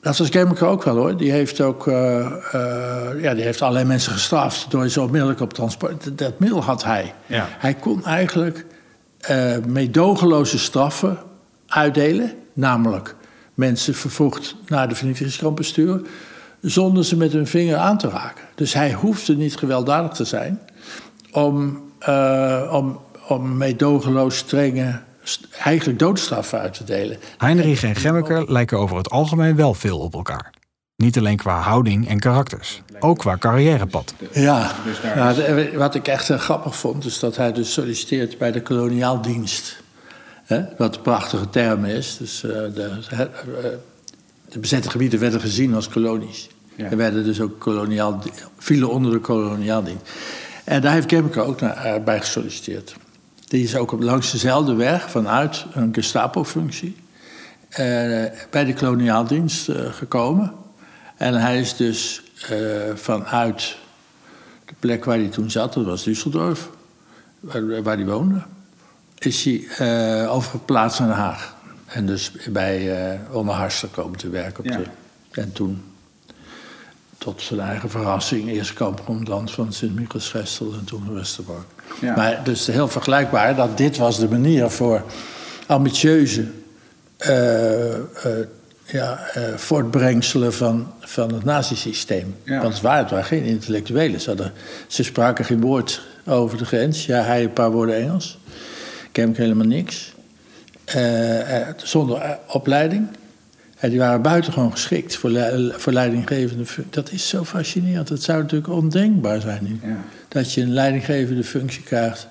Dat 0.00 0.16
was 0.18 0.28
Gemmeker 0.28 0.66
ook 0.66 0.82
wel 0.82 0.96
hoor. 0.96 1.16
Die 1.16 1.30
heeft 1.30 1.60
ook 1.60 1.86
eh, 1.86 2.20
eh, 2.54 3.22
ja, 3.22 3.34
die 3.34 3.42
heeft 3.44 3.62
allerlei 3.62 3.84
mensen 3.86 4.12
gestraft 4.12 4.70
door 4.70 4.88
ze 4.88 5.00
onmiddellijk 5.00 5.40
op 5.40 5.52
transport. 5.52 6.04
Dat, 6.04 6.18
dat 6.18 6.38
middel 6.38 6.62
had 6.62 6.84
hij. 6.84 7.14
Ja. 7.26 7.48
Hij 7.50 7.74
kon 7.74 8.04
eigenlijk 8.04 8.66
eh 9.20 9.56
meedogenloze 9.66 10.58
straffen 10.58 11.18
uitdelen. 11.66 12.32
Namelijk 12.52 13.16
mensen 13.54 13.94
vervroegd 13.94 14.56
naar 14.66 14.88
de 14.88 14.94
vernietigingskampen 14.94 15.64
sturen. 15.64 16.06
Zonder 16.60 17.04
ze 17.04 17.16
met 17.16 17.32
hun 17.32 17.46
vinger 17.46 17.76
aan 17.76 17.98
te 17.98 18.08
raken. 18.08 18.44
Dus 18.54 18.72
hij 18.72 18.92
hoefde 18.92 19.36
niet 19.36 19.56
gewelddadig 19.56 20.10
te 20.12 20.24
zijn. 20.24 20.60
Om, 21.32 21.82
eh, 21.98 22.70
om, 22.72 23.00
om 23.28 23.56
meedogenloos 23.56 24.36
strenge, 24.36 24.86
st- 24.92 25.03
eigenlijk 25.64 25.98
doodstraffen 25.98 26.58
uit 26.60 26.74
te 26.74 26.84
delen. 26.84 27.18
Heinrich 27.38 27.82
en 27.82 27.94
Gemmeker 27.96 28.52
lijken 28.52 28.78
over 28.78 28.96
het 28.96 29.10
algemeen 29.10 29.56
wel 29.56 29.74
veel 29.74 29.98
op 29.98 30.14
elkaar. 30.14 30.50
Niet 30.96 31.18
alleen 31.18 31.36
qua 31.36 31.60
houding 31.60 32.08
en 32.08 32.18
karakters, 32.20 32.82
ook 33.00 33.18
qua 33.18 33.36
carrièrepad. 33.38 34.14
Ja, 34.32 34.70
nou, 35.16 35.34
de- 35.34 35.72
wat 35.76 35.94
ik 35.94 36.08
echt 36.08 36.30
eh, 36.30 36.38
grappig 36.38 36.76
vond, 36.76 37.04
is 37.04 37.18
dat 37.18 37.36
hij 37.36 37.52
dus 37.52 37.72
solliciteert 37.72 38.38
bij 38.38 38.52
de 38.52 38.62
koloniaaldienst. 38.62 39.82
Hè, 40.44 40.62
wat 40.78 40.96
een 40.96 41.02
prachtige 41.02 41.50
term 41.50 41.84
is. 41.84 42.16
Dus, 42.16 42.42
eh, 42.44 42.50
de, 42.50 42.90
eh, 43.10 43.18
de 44.48 44.58
bezette 44.58 44.90
gebieden 44.90 45.20
werden 45.20 45.40
gezien 45.40 45.74
als 45.74 45.88
kolonies. 45.88 46.48
En 46.76 46.96
werden 46.96 47.24
dus 47.24 47.40
ook 47.40 47.58
koloniaal, 47.60 48.22
vielen 48.58 48.90
onder 48.90 49.12
de 49.12 49.18
koloniaaldienst. 49.18 50.10
En 50.64 50.80
daar 50.80 50.92
heeft 50.92 51.08
Gemmeker 51.08 51.44
ook 51.44 51.60
naar, 51.60 51.76
eh, 51.76 52.04
bij 52.04 52.20
gesolliciteerd. 52.20 52.94
Die 53.54 53.62
is 53.62 53.76
ook 53.76 53.92
op, 53.92 54.02
langs 54.02 54.30
dezelfde 54.30 54.74
weg 54.74 55.10
vanuit 55.10 55.66
een 55.72 55.94
Gestapo-functie 55.94 56.96
eh, 57.68 57.78
bij 58.50 58.64
de 58.64 58.74
koloniaaldienst 58.74 59.68
eh, 59.68 59.92
gekomen. 59.92 60.52
En 61.16 61.34
hij 61.34 61.60
is 61.60 61.76
dus 61.76 62.22
eh, 62.48 62.58
vanuit 62.94 63.76
de 64.64 64.74
plek 64.78 65.04
waar 65.04 65.16
hij 65.16 65.28
toen 65.28 65.50
zat, 65.50 65.72
dat 65.72 65.84
was 65.84 66.08
Düsseldorf, 66.08 66.60
waar, 67.40 67.82
waar 67.82 67.96
hij 67.96 68.06
woonde, 68.06 68.42
is 69.18 69.44
hij 69.44 69.66
eh, 69.78 70.32
overgeplaatst 70.34 70.98
naar 70.98 71.08
Den 71.08 71.16
Haag. 71.16 71.56
En 71.86 72.06
dus 72.06 72.32
bij 72.48 73.10
eh 73.12 73.36
Oma 73.36 73.52
Harster 73.52 73.88
komen 73.88 74.18
te 74.18 74.28
werken. 74.28 74.64
Op 74.64 74.70
Ja. 74.70 74.76
de, 74.76 74.86
en 75.30 75.52
toen, 75.52 75.82
tot 77.18 77.42
zijn 77.42 77.60
eigen 77.60 77.90
verrassing, 77.90 78.48
eerst 78.48 78.72
kampcommandant 78.72 79.50
van 79.50 79.72
Sint-Michielsgestel 79.72 80.72
en 80.72 80.84
toen 80.84 81.02
van 81.04 81.14
Westerbork. 81.14 81.66
Ja. 82.00 82.16
Maar 82.16 82.40
dus 82.44 82.66
heel 82.66 82.88
vergelijkbaar 82.88 83.54
dat 83.54 83.76
dit 83.76 83.96
was 83.96 84.18
de 84.18 84.28
manier 84.28 84.70
voor 84.70 85.02
ambitieuze 85.66 86.44
eh, 87.16 87.94
eh, 87.94 88.00
ja, 88.84 89.18
eh, 89.34 89.42
voortbrengselen 89.54 90.54
van, 90.54 90.92
van 91.00 91.34
het 91.34 91.44
nazisysteem. 91.44 92.36
Ja. 92.42 92.60
Want 92.60 92.72
het 92.72 92.82
waren, 92.82 93.00
het 93.00 93.10
waren 93.10 93.26
geen 93.26 93.44
intellectuelen. 93.44 94.20
Ze, 94.20 94.28
hadden, 94.28 94.52
ze 94.86 95.02
spraken 95.02 95.44
geen 95.44 95.60
woord 95.60 96.02
over 96.26 96.58
de 96.58 96.64
grens. 96.64 97.06
Ja, 97.06 97.22
hij 97.22 97.42
een 97.42 97.52
paar 97.52 97.70
woorden 97.70 97.96
Engels. 97.96 98.38
Kemk 99.12 99.36
helemaal 99.36 99.66
niks. 99.66 100.14
Zonder 101.76 102.38
opleiding. 102.48 103.08
En 103.84 103.90
die 103.90 103.98
waren 103.98 104.22
buitengewoon 104.22 104.70
geschikt 104.70 105.16
voor, 105.16 105.30
le- 105.30 105.74
voor 105.76 105.92
leidinggevende 105.92 106.66
functie. 106.66 106.94
Dat 106.94 107.12
is 107.12 107.28
zo 107.28 107.44
fascinerend. 107.44 108.08
Het 108.08 108.22
zou 108.22 108.42
natuurlijk 108.42 108.72
ondenkbaar 108.72 109.40
zijn 109.40 109.64
nu. 109.64 109.80
Ja. 109.82 110.04
Dat 110.28 110.52
je 110.52 110.60
een 110.60 110.72
leidinggevende 110.72 111.44
functie 111.44 111.82
krijgt 111.82 112.28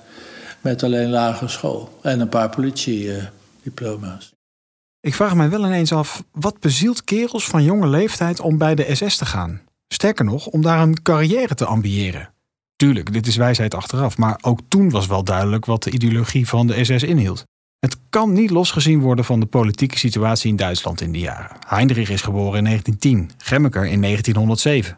met 0.61 0.83
alleen 0.83 1.09
lagere 1.09 1.49
school. 1.49 1.99
En 2.01 2.19
een 2.19 2.29
paar 2.29 2.49
politiediploma's. 2.49 4.31
Ik 4.99 5.13
vraag 5.13 5.35
mij 5.35 5.49
wel 5.49 5.65
ineens 5.65 5.91
af, 5.91 6.23
wat 6.31 6.59
bezielt 6.59 7.03
kerels 7.03 7.45
van 7.45 7.63
jonge 7.63 7.87
leeftijd 7.87 8.39
om 8.39 8.57
bij 8.57 8.75
de 8.75 8.95
SS 8.95 9.17
te 9.17 9.25
gaan? 9.25 9.61
Sterker 9.87 10.25
nog, 10.25 10.47
om 10.47 10.61
daar 10.61 10.81
een 10.81 11.01
carrière 11.01 11.55
te 11.55 11.65
ambiëren. 11.65 12.29
Tuurlijk, 12.75 13.13
dit 13.13 13.27
is 13.27 13.35
wijsheid 13.35 13.73
achteraf, 13.73 14.17
maar 14.17 14.37
ook 14.41 14.59
toen 14.67 14.89
was 14.89 15.07
wel 15.07 15.23
duidelijk 15.23 15.65
wat 15.65 15.83
de 15.83 15.91
ideologie 15.91 16.47
van 16.47 16.67
de 16.67 16.83
SS 16.83 17.03
inhield. 17.03 17.43
Het 17.83 17.97
kan 18.09 18.33
niet 18.33 18.49
losgezien 18.49 18.99
worden 18.99 19.25
van 19.25 19.39
de 19.39 19.45
politieke 19.45 19.97
situatie 19.97 20.49
in 20.49 20.55
Duitsland 20.55 21.01
in 21.01 21.11
die 21.11 21.21
jaren. 21.21 21.57
Heinrich 21.67 22.09
is 22.09 22.21
geboren 22.21 22.57
in 22.57 22.63
1910, 22.63 23.31
Gemmeker 23.37 23.85
in 23.85 24.01
1907. 24.01 24.95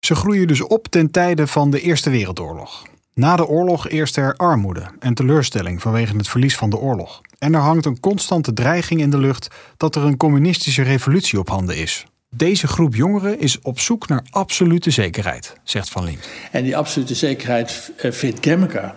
Ze 0.00 0.14
groeien 0.14 0.46
dus 0.46 0.62
op 0.62 0.88
ten 0.88 1.10
tijde 1.10 1.46
van 1.46 1.70
de 1.70 1.80
Eerste 1.80 2.10
Wereldoorlog. 2.10 2.86
Na 3.14 3.36
de 3.36 3.46
oorlog 3.46 3.88
eerst 3.88 4.16
er 4.16 4.36
armoede 4.36 4.84
en 4.98 5.14
teleurstelling 5.14 5.82
vanwege 5.82 6.16
het 6.16 6.28
verlies 6.28 6.56
van 6.56 6.70
de 6.70 6.76
oorlog. 6.76 7.20
En 7.38 7.54
er 7.54 7.60
hangt 7.60 7.86
een 7.86 8.00
constante 8.00 8.52
dreiging 8.52 9.00
in 9.00 9.10
de 9.10 9.18
lucht 9.18 9.48
dat 9.76 9.96
er 9.96 10.02
een 10.02 10.16
communistische 10.16 10.82
revolutie 10.82 11.38
op 11.38 11.48
handen 11.48 11.76
is. 11.76 12.04
Deze 12.30 12.66
groep 12.66 12.94
jongeren 12.94 13.40
is 13.40 13.60
op 13.60 13.80
zoek 13.80 14.08
naar 14.08 14.24
absolute 14.30 14.90
zekerheid, 14.90 15.56
zegt 15.64 15.90
Van 15.90 16.04
Lien. 16.04 16.18
En 16.50 16.62
die 16.62 16.76
absolute 16.76 17.14
zekerheid 17.14 17.92
eh, 17.96 18.12
vindt 18.12 18.38
Gemmeker. 18.40 18.94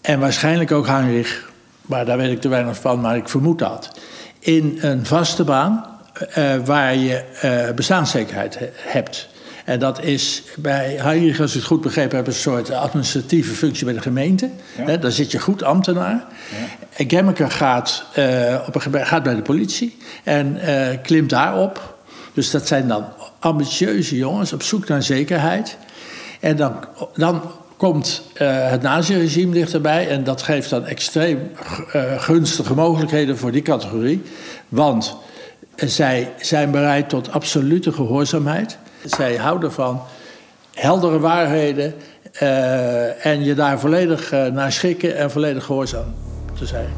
En 0.00 0.20
waarschijnlijk 0.20 0.72
ook 0.72 0.86
Heinrich, 0.86 1.54
maar 1.86 2.04
daar 2.04 2.16
weet 2.16 2.30
ik 2.30 2.40
te 2.40 2.48
weinig 2.48 2.76
van, 2.76 3.00
maar 3.00 3.16
ik 3.16 3.28
vermoed 3.28 3.58
dat. 3.58 3.90
In 4.38 4.78
een 4.80 5.06
vaste 5.06 5.44
baan 5.44 5.84
eh, 6.32 6.54
waar 6.64 6.96
je 6.96 7.14
eh, 7.40 7.74
bestaanszekerheid 7.74 8.58
he- 8.58 8.70
hebt. 8.74 9.28
En 9.64 9.78
dat 9.78 10.02
is 10.02 10.42
bij 10.56 10.96
Heinrich, 10.98 11.40
als 11.40 11.50
ik 11.50 11.56
het 11.56 11.66
goed 11.66 11.80
begrepen 11.80 12.16
heb, 12.16 12.26
een 12.26 12.32
soort 12.32 12.70
administratieve 12.70 13.54
functie 13.54 13.84
bij 13.84 13.94
de 13.94 14.00
gemeente. 14.00 14.50
Hè, 14.76 14.98
daar 14.98 15.10
zit 15.12 15.30
je 15.30 15.38
goed 15.38 15.62
ambtenaar. 15.62 16.24
En 16.96 17.10
Gemmeker 17.10 17.50
gaat, 17.50 18.04
eh, 18.14 18.62
op 18.66 18.74
een, 18.74 18.80
gebe- 18.80 19.04
gaat 19.04 19.22
bij 19.22 19.34
de 19.34 19.42
politie 19.42 19.96
en 20.24 20.58
klimt 21.02 21.30
daarop. 21.30 21.94
Dus 22.32 22.50
dat 22.50 22.66
zijn 22.66 22.88
dan 22.88 23.04
ambitieuze 23.38 24.16
jongens 24.16 24.52
op 24.52 24.62
zoek 24.62 24.88
naar 24.88 25.02
zekerheid. 25.02 25.76
En 26.40 26.56
dan, 26.56 26.84
dan 27.14 27.42
komt 27.76 28.22
eh, 28.34 28.70
het 28.70 28.82
naziregime 28.82 29.52
dichterbij. 29.52 30.08
En 30.08 30.24
dat 30.24 30.42
geeft 30.42 30.70
dan 30.70 30.84
extreem 30.84 31.50
eh, 31.92 32.20
gunstige 32.20 32.74
mogelijkheden 32.74 33.38
voor 33.38 33.52
die 33.52 33.62
categorie. 33.62 34.22
Want 34.68 35.16
Zij 35.76 36.32
zijn 36.40 36.70
bereid 36.70 37.08
tot 37.08 37.30
absolute 37.30 37.92
gehoorzaamheid. 37.92 38.78
Zij 39.04 39.36
houden 39.36 39.72
van 39.72 40.02
heldere 40.74 41.18
waarheden 41.18 41.94
uh, 42.42 43.26
en 43.26 43.44
je 43.44 43.54
daar 43.54 43.80
volledig 43.80 44.32
uh, 44.32 44.46
naar 44.46 44.72
schikken 44.72 45.16
en 45.16 45.30
volledig 45.30 45.64
gehoorzaam 45.64 46.14
te 46.58 46.66
zijn. 46.66 46.88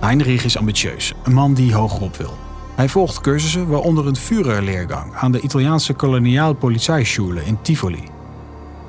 Heinrich 0.00 0.44
is 0.44 0.56
ambitieus, 0.56 1.12
een 1.24 1.32
man 1.32 1.54
die 1.54 1.74
hogerop 1.74 2.16
wil. 2.16 2.39
Hij 2.80 2.88
volgt 2.88 3.20
cursussen, 3.20 3.68
waaronder 3.68 4.06
een 4.06 4.16
Führerleergang 4.16 5.14
aan 5.14 5.32
de 5.32 5.40
Italiaanse 5.40 5.92
koloniaal 5.92 6.54
Polizeischule 6.54 7.44
in 7.44 7.58
Tivoli. 7.62 8.02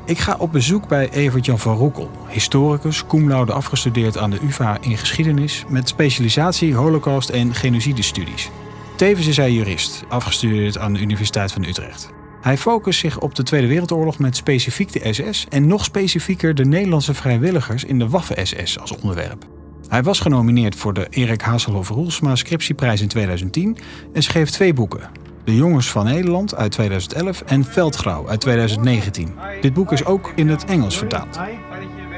Ik 0.06 0.18
ga 0.18 0.36
op 0.40 0.52
bezoek 0.52 0.88
bij 0.88 1.10
Evert-Jan 1.10 1.60
van 1.60 1.76
Roekel, 1.76 2.12
historicus, 2.30 3.06
cum 3.06 3.28
laude 3.28 3.52
afgestudeerd 3.52 4.18
aan 4.18 4.30
de 4.30 4.40
UvA 4.42 4.78
in 4.82 4.98
geschiedenis 4.98 5.66
met 5.68 5.88
specialisatie 5.88 6.76
holocaust- 6.76 7.30
en 7.30 7.54
genocidestudies. 7.54 8.50
Tevens 8.96 9.28
is 9.28 9.38
hij 9.38 9.52
jurist, 9.52 10.04
afgestudeerd 10.10 10.78
aan 10.78 10.94
de 10.94 11.00
Universiteit 11.00 11.52
van 11.52 11.64
Utrecht. 11.64 12.10
Hij 12.42 12.58
focust 12.58 13.00
zich 13.00 13.20
op 13.20 13.36
de 13.36 13.44
Tweede 13.44 13.68
Wereldoorlog 13.68 14.20
met 14.20 14.36
specifiek 14.36 14.92
de 14.92 15.14
SS 15.14 15.46
en 15.50 15.68
nog 15.68 15.84
specifieker 15.84 16.56
de 16.56 16.66
Nederlandse 16.66 17.14
vrijwilligers 17.14 17.84
in 17.84 18.00
de 18.00 18.10
Waffen-SS 18.10 18.80
als 18.80 18.96
onderwerp. 18.96 19.46
Hij 19.92 20.04
was 20.04 20.20
genomineerd 20.20 20.76
voor 20.76 20.94
de 20.94 21.08
Erik 21.10 21.42
Haselhoff 21.42 21.90
Roelsma 21.90 22.36
Scriptieprijs 22.36 23.02
in 23.02 23.08
2010 23.08 23.78
en 24.14 24.24
schreef 24.24 24.50
twee 24.50 24.74
boeken. 24.74 25.10
De 25.44 25.56
Jongens 25.56 25.90
van 25.90 26.06
Nederland 26.06 26.56
uit 26.56 26.72
2011 26.72 27.42
en 27.42 27.64
Veldgrauw 27.64 28.30
uit 28.30 28.42
2019. 28.42 29.34
Dit 29.62 29.74
boek 29.74 29.92
is 29.92 30.06
ook 30.06 30.32
in 30.36 30.50
het 30.50 30.66
Engels 30.66 30.98
vertaald. 30.98 31.40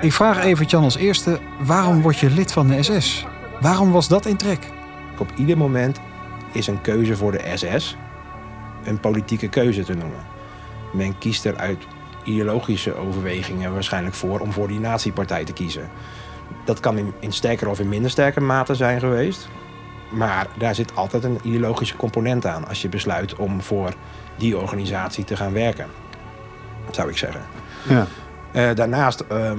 Ik 0.01 0.13
vraag 0.13 0.43
even 0.43 0.65
Jan 0.65 0.83
als 0.83 0.95
eerste, 0.95 1.39
waarom 1.65 2.01
word 2.01 2.19
je 2.19 2.29
lid 2.29 2.51
van 2.51 2.67
de 2.67 2.83
SS? 2.83 3.25
Waarom 3.61 3.91
was 3.91 4.07
dat 4.07 4.25
in 4.25 4.37
trek? 4.37 4.69
Op 5.19 5.31
ieder 5.37 5.57
moment 5.57 5.99
is 6.51 6.67
een 6.67 6.81
keuze 6.81 7.15
voor 7.15 7.31
de 7.31 7.51
SS 7.55 7.95
een 8.83 8.99
politieke 8.99 9.49
keuze 9.49 9.83
te 9.83 9.93
noemen. 9.93 10.25
Men 10.93 11.17
kiest 11.17 11.45
er 11.45 11.55
uit 11.55 11.87
ideologische 12.23 12.95
overwegingen 12.95 13.73
waarschijnlijk 13.73 14.15
voor 14.15 14.39
om 14.39 14.51
voor 14.51 14.67
die 14.67 14.79
natiepartij 14.79 15.43
te 15.43 15.53
kiezen. 15.53 15.89
Dat 16.65 16.79
kan 16.79 16.97
in, 16.97 17.13
in 17.19 17.31
sterker 17.31 17.69
of 17.69 17.79
in 17.79 17.89
minder 17.89 18.11
sterke 18.11 18.41
mate 18.41 18.75
zijn 18.75 18.99
geweest. 18.99 19.47
Maar 20.11 20.47
daar 20.57 20.75
zit 20.75 20.95
altijd 20.95 21.23
een 21.23 21.39
ideologische 21.43 21.95
component 21.95 22.45
aan 22.45 22.67
als 22.67 22.81
je 22.81 22.89
besluit 22.89 23.35
om 23.35 23.61
voor 23.61 23.93
die 24.37 24.57
organisatie 24.57 25.23
te 25.23 25.35
gaan 25.35 25.53
werken. 25.53 25.87
Zou 26.91 27.09
ik 27.09 27.17
zeggen. 27.17 27.41
Ja. 27.87 28.07
Uh, 28.51 28.75
daarnaast 28.75 29.23
uh, 29.31 29.51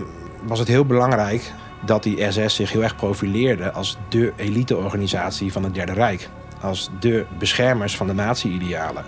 was 0.43 0.59
het 0.59 0.69
heel 0.69 0.85
belangrijk 0.85 1.53
dat 1.85 2.03
die 2.03 2.31
SS 2.31 2.55
zich 2.55 2.73
heel 2.73 2.83
erg 2.83 2.97
profileerde 2.97 3.73
als 3.73 3.99
de 4.09 4.33
eliteorganisatie 4.37 5.53
van 5.53 5.65
het 5.65 5.75
Derde 5.75 5.93
Rijk. 5.93 6.29
Als 6.61 6.91
de 7.01 7.27
beschermers 7.39 7.97
van 7.97 8.07
de 8.07 8.15
natie-idealen. 8.15 9.05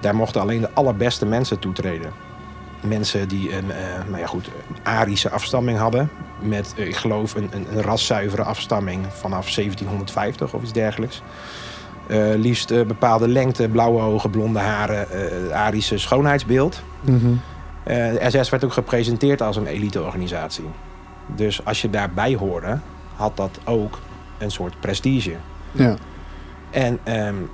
Daar 0.00 0.14
mochten 0.14 0.40
alleen 0.40 0.60
de 0.60 0.70
allerbeste 0.72 1.26
mensen 1.26 1.58
toetreden 1.58 2.12
mensen 2.84 3.28
die 3.28 3.56
een, 3.56 3.64
uh, 3.64 3.74
nou 4.08 4.18
ja, 4.18 4.26
goed, 4.26 4.48
Arische 4.82 5.30
afstamming 5.30 5.78
hadden. 5.78 6.10
Met, 6.40 6.74
uh, 6.76 6.86
ik 6.86 6.96
geloof, 6.96 7.34
een, 7.34 7.48
een, 7.52 7.66
een 7.72 7.82
raszuivere 7.82 8.42
afstamming 8.42 9.06
vanaf 9.08 9.54
1750 9.54 10.54
of 10.54 10.62
iets 10.62 10.72
dergelijks. 10.72 11.22
Uh, 12.08 12.34
liefst 12.34 12.86
bepaalde 12.86 13.28
lengte, 13.28 13.68
blauwe 13.68 14.02
ogen, 14.02 14.30
blonde 14.30 14.58
haren, 14.58 15.06
Arische 15.54 15.98
schoonheidsbeeld. 15.98 16.82
Mm 17.00 17.40
de 17.84 18.26
SS 18.40 18.48
werd 18.48 18.64
ook 18.64 18.72
gepresenteerd 18.72 19.42
als 19.42 19.56
een 19.56 19.66
eliteorganisatie. 19.66 20.64
Dus 21.26 21.64
als 21.64 21.82
je 21.82 21.90
daarbij 21.90 22.34
hoorde, 22.34 22.78
had 23.16 23.36
dat 23.36 23.58
ook 23.64 23.98
een 24.38 24.50
soort 24.50 24.80
prestige. 24.80 25.36
Ja. 25.72 25.96
En 26.70 26.98
um, 27.26 27.50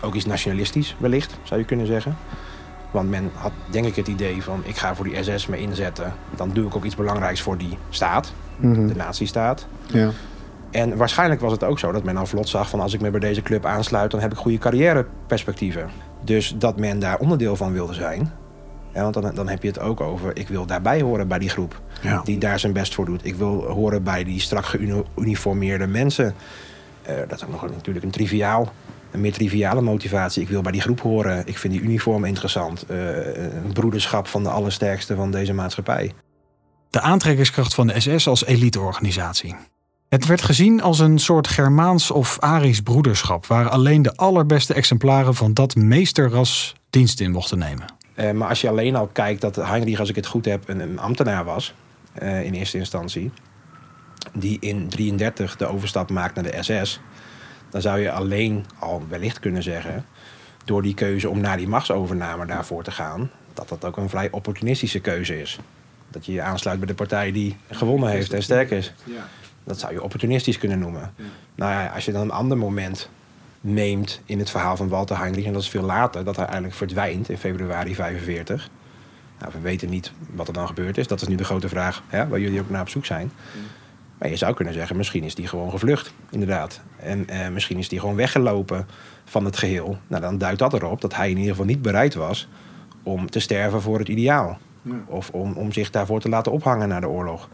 ook 0.00 0.14
iets 0.14 0.24
nationalistisch 0.24 0.96
wellicht, 0.98 1.38
zou 1.42 1.60
je 1.60 1.66
kunnen 1.66 1.86
zeggen. 1.86 2.16
Want 2.92 3.10
men 3.10 3.30
had 3.34 3.52
denk 3.70 3.86
ik 3.86 3.96
het 3.96 4.08
idee 4.08 4.42
van 4.42 4.62
ik 4.64 4.76
ga 4.76 4.94
voor 4.94 5.04
die 5.04 5.22
SS 5.22 5.46
me 5.46 5.58
inzetten. 5.58 6.12
Dan 6.36 6.50
doe 6.50 6.66
ik 6.66 6.76
ook 6.76 6.84
iets 6.84 6.96
belangrijks 6.96 7.40
voor 7.40 7.58
die 7.58 7.78
staat, 7.90 8.32
mm 8.56 8.74
-hmm. 8.74 8.86
de 8.86 8.94
nazistaat. 8.94 9.66
Ja. 9.86 10.10
En 10.70 10.96
waarschijnlijk 10.96 11.40
was 11.40 11.52
het 11.52 11.64
ook 11.64 11.78
zo 11.78 11.92
dat 11.92 12.04
men 12.04 12.16
al 12.16 12.26
vlot 12.26 12.48
zag 12.48 12.68
van 12.68 12.80
als 12.80 12.94
ik 12.94 13.00
me 13.00 13.10
bij 13.10 13.20
deze 13.20 13.42
club 13.42 13.66
aansluit, 13.66 14.10
dan 14.10 14.20
heb 14.20 14.32
ik 14.32 14.38
goede 14.38 14.58
carrièreperspectieven. 14.58 15.90
Dus 16.24 16.54
dat 16.58 16.78
men 16.78 16.98
daar 16.98 17.18
onderdeel 17.18 17.56
van 17.56 17.72
wilde 17.72 17.94
zijn. 17.94 18.32
Ja, 18.94 19.02
want 19.02 19.14
dan, 19.14 19.34
dan 19.34 19.48
heb 19.48 19.62
je 19.62 19.68
het 19.68 19.80
ook 19.80 20.00
over, 20.00 20.36
ik 20.36 20.48
wil 20.48 20.66
daarbij 20.66 21.00
horen 21.00 21.28
bij 21.28 21.38
die 21.38 21.48
groep. 21.48 21.80
Ja. 22.02 22.20
Die 22.24 22.38
daar 22.38 22.58
zijn 22.58 22.72
best 22.72 22.94
voor 22.94 23.04
doet. 23.04 23.24
Ik 23.24 23.34
wil 23.34 23.62
horen 23.62 24.02
bij 24.02 24.24
die 24.24 24.40
strak 24.40 24.64
geuniformeerde 24.64 25.86
mensen. 25.86 26.34
Uh, 27.08 27.14
dat 27.28 27.38
is 27.38 27.44
ook 27.44 27.50
nog 27.50 27.70
natuurlijk 27.70 28.04
een 28.04 28.10
triviaal 28.10 28.72
een 29.12 29.20
meer 29.20 29.32
triviale 29.32 29.80
motivatie. 29.80 30.42
Ik 30.42 30.48
wil 30.48 30.62
bij 30.62 30.72
die 30.72 30.80
groep 30.80 31.00
horen. 31.00 31.46
Ik 31.46 31.58
vind 31.58 31.72
die 31.72 31.82
uniform 31.82 32.24
interessant. 32.24 32.84
Uh, 32.90 32.96
een 33.36 33.72
broederschap 33.72 34.26
van 34.26 34.42
de 34.42 34.48
allersterkste 34.48 35.14
van 35.14 35.30
deze 35.30 35.52
maatschappij. 35.52 36.12
De 36.90 37.00
aantrekkingskracht 37.00 37.74
van 37.74 37.86
de 37.86 38.00
SS 38.00 38.26
als 38.26 38.44
eliteorganisatie. 38.44 39.54
Het 40.08 40.26
werd 40.26 40.42
gezien 40.42 40.82
als 40.82 40.98
een 40.98 41.18
soort 41.18 41.48
Germaans 41.48 42.10
of 42.10 42.40
Arisch 42.40 42.80
broederschap, 42.80 43.46
waar 43.46 43.68
alleen 43.68 44.02
de 44.02 44.16
allerbeste 44.16 44.74
exemplaren 44.74 45.34
van 45.34 45.54
dat 45.54 45.74
meesterras 45.74 46.74
dienst 46.90 47.20
in 47.20 47.30
mochten 47.30 47.58
nemen. 47.58 47.84
Uh, 48.16 48.30
maar 48.30 48.48
als 48.48 48.60
je 48.60 48.68
alleen 48.68 48.96
al 48.96 49.06
kijkt 49.06 49.40
dat 49.40 49.56
Heinrich, 49.56 50.00
als 50.00 50.08
ik 50.08 50.16
het 50.16 50.26
goed 50.26 50.44
heb, 50.44 50.68
een, 50.68 50.80
een 50.80 50.98
ambtenaar 50.98 51.44
was 51.44 51.74
uh, 52.22 52.44
in 52.44 52.52
eerste 52.52 52.78
instantie, 52.78 53.32
die 54.34 54.56
in 54.60 54.88
33 54.88 55.56
de 55.56 55.66
overstap 55.66 56.10
maakt 56.10 56.34
naar 56.34 56.44
de 56.44 56.62
SS, 56.62 57.00
dan 57.72 57.80
zou 57.80 58.00
je 58.00 58.10
alleen 58.10 58.64
al 58.78 59.02
wellicht 59.08 59.40
kunnen 59.40 59.62
zeggen, 59.62 60.06
door 60.64 60.82
die 60.82 60.94
keuze 60.94 61.28
om 61.28 61.40
naar 61.40 61.56
die 61.56 61.68
machtsovername 61.68 62.46
daarvoor 62.46 62.82
te 62.82 62.90
gaan, 62.90 63.30
dat 63.54 63.68
dat 63.68 63.84
ook 63.84 63.96
een 63.96 64.08
vrij 64.08 64.30
opportunistische 64.30 65.00
keuze 65.00 65.40
is. 65.40 65.58
Dat 66.10 66.26
je 66.26 66.32
je 66.32 66.42
aansluit 66.42 66.78
bij 66.78 66.88
de 66.88 66.94
partij 66.94 67.32
die 67.32 67.56
gewonnen 67.70 68.10
heeft 68.10 68.32
en 68.32 68.42
sterk 68.42 68.70
is. 68.70 68.92
Ja. 69.04 69.28
Dat 69.64 69.78
zou 69.78 69.92
je 69.92 70.02
opportunistisch 70.02 70.58
kunnen 70.58 70.78
noemen. 70.78 71.12
Ja. 71.16 71.24
Nou 71.54 71.72
ja, 71.72 71.86
als 71.86 72.04
je 72.04 72.12
dan 72.12 72.22
een 72.22 72.30
ander 72.30 72.58
moment 72.58 73.08
neemt 73.60 74.20
in 74.24 74.38
het 74.38 74.50
verhaal 74.50 74.76
van 74.76 74.88
Walter 74.88 75.18
Heinrich, 75.18 75.44
en 75.44 75.52
dat 75.52 75.62
is 75.62 75.68
veel 75.68 75.82
later, 75.82 76.24
dat 76.24 76.36
hij 76.36 76.44
eigenlijk 76.44 76.74
verdwijnt 76.74 77.28
in 77.28 77.38
februari 77.38 77.94
45. 77.94 78.68
Nou, 79.38 79.52
we 79.52 79.60
weten 79.60 79.88
niet 79.88 80.12
wat 80.30 80.48
er 80.48 80.54
dan 80.54 80.66
gebeurd 80.66 80.98
is. 80.98 81.06
Dat 81.06 81.22
is 81.22 81.28
nu 81.28 81.34
de 81.34 81.44
grote 81.44 81.68
vraag 81.68 82.02
hè, 82.06 82.28
waar 82.28 82.40
jullie 82.40 82.60
ook 82.60 82.70
naar 82.70 82.80
op 82.80 82.88
zoek 82.88 83.06
zijn. 83.06 83.32
Maar 84.22 84.30
je 84.30 84.36
zou 84.36 84.54
kunnen 84.54 84.74
zeggen, 84.74 84.96
misschien 84.96 85.24
is 85.24 85.34
die 85.34 85.46
gewoon 85.46 85.70
gevlucht, 85.70 86.14
inderdaad. 86.30 86.80
En 86.96 87.28
eh, 87.28 87.48
misschien 87.48 87.78
is 87.78 87.88
die 87.88 88.00
gewoon 88.00 88.14
weggelopen 88.14 88.86
van 89.24 89.44
het 89.44 89.56
geheel. 89.56 89.98
Nou, 90.06 90.22
dan 90.22 90.38
duidt 90.38 90.58
dat 90.58 90.72
erop 90.72 91.00
dat 91.00 91.14
hij 91.14 91.30
in 91.30 91.36
ieder 91.36 91.50
geval 91.50 91.66
niet 91.66 91.82
bereid 91.82 92.14
was 92.14 92.48
om 93.02 93.30
te 93.30 93.40
sterven 93.40 93.82
voor 93.82 93.98
het 93.98 94.08
ideaal. 94.08 94.58
Ja. 94.82 95.04
Of 95.06 95.30
om, 95.30 95.52
om 95.52 95.72
zich 95.72 95.90
daarvoor 95.90 96.20
te 96.20 96.28
laten 96.28 96.52
ophangen 96.52 96.88
na 96.88 97.00
de 97.00 97.08
oorlog. 97.08 97.48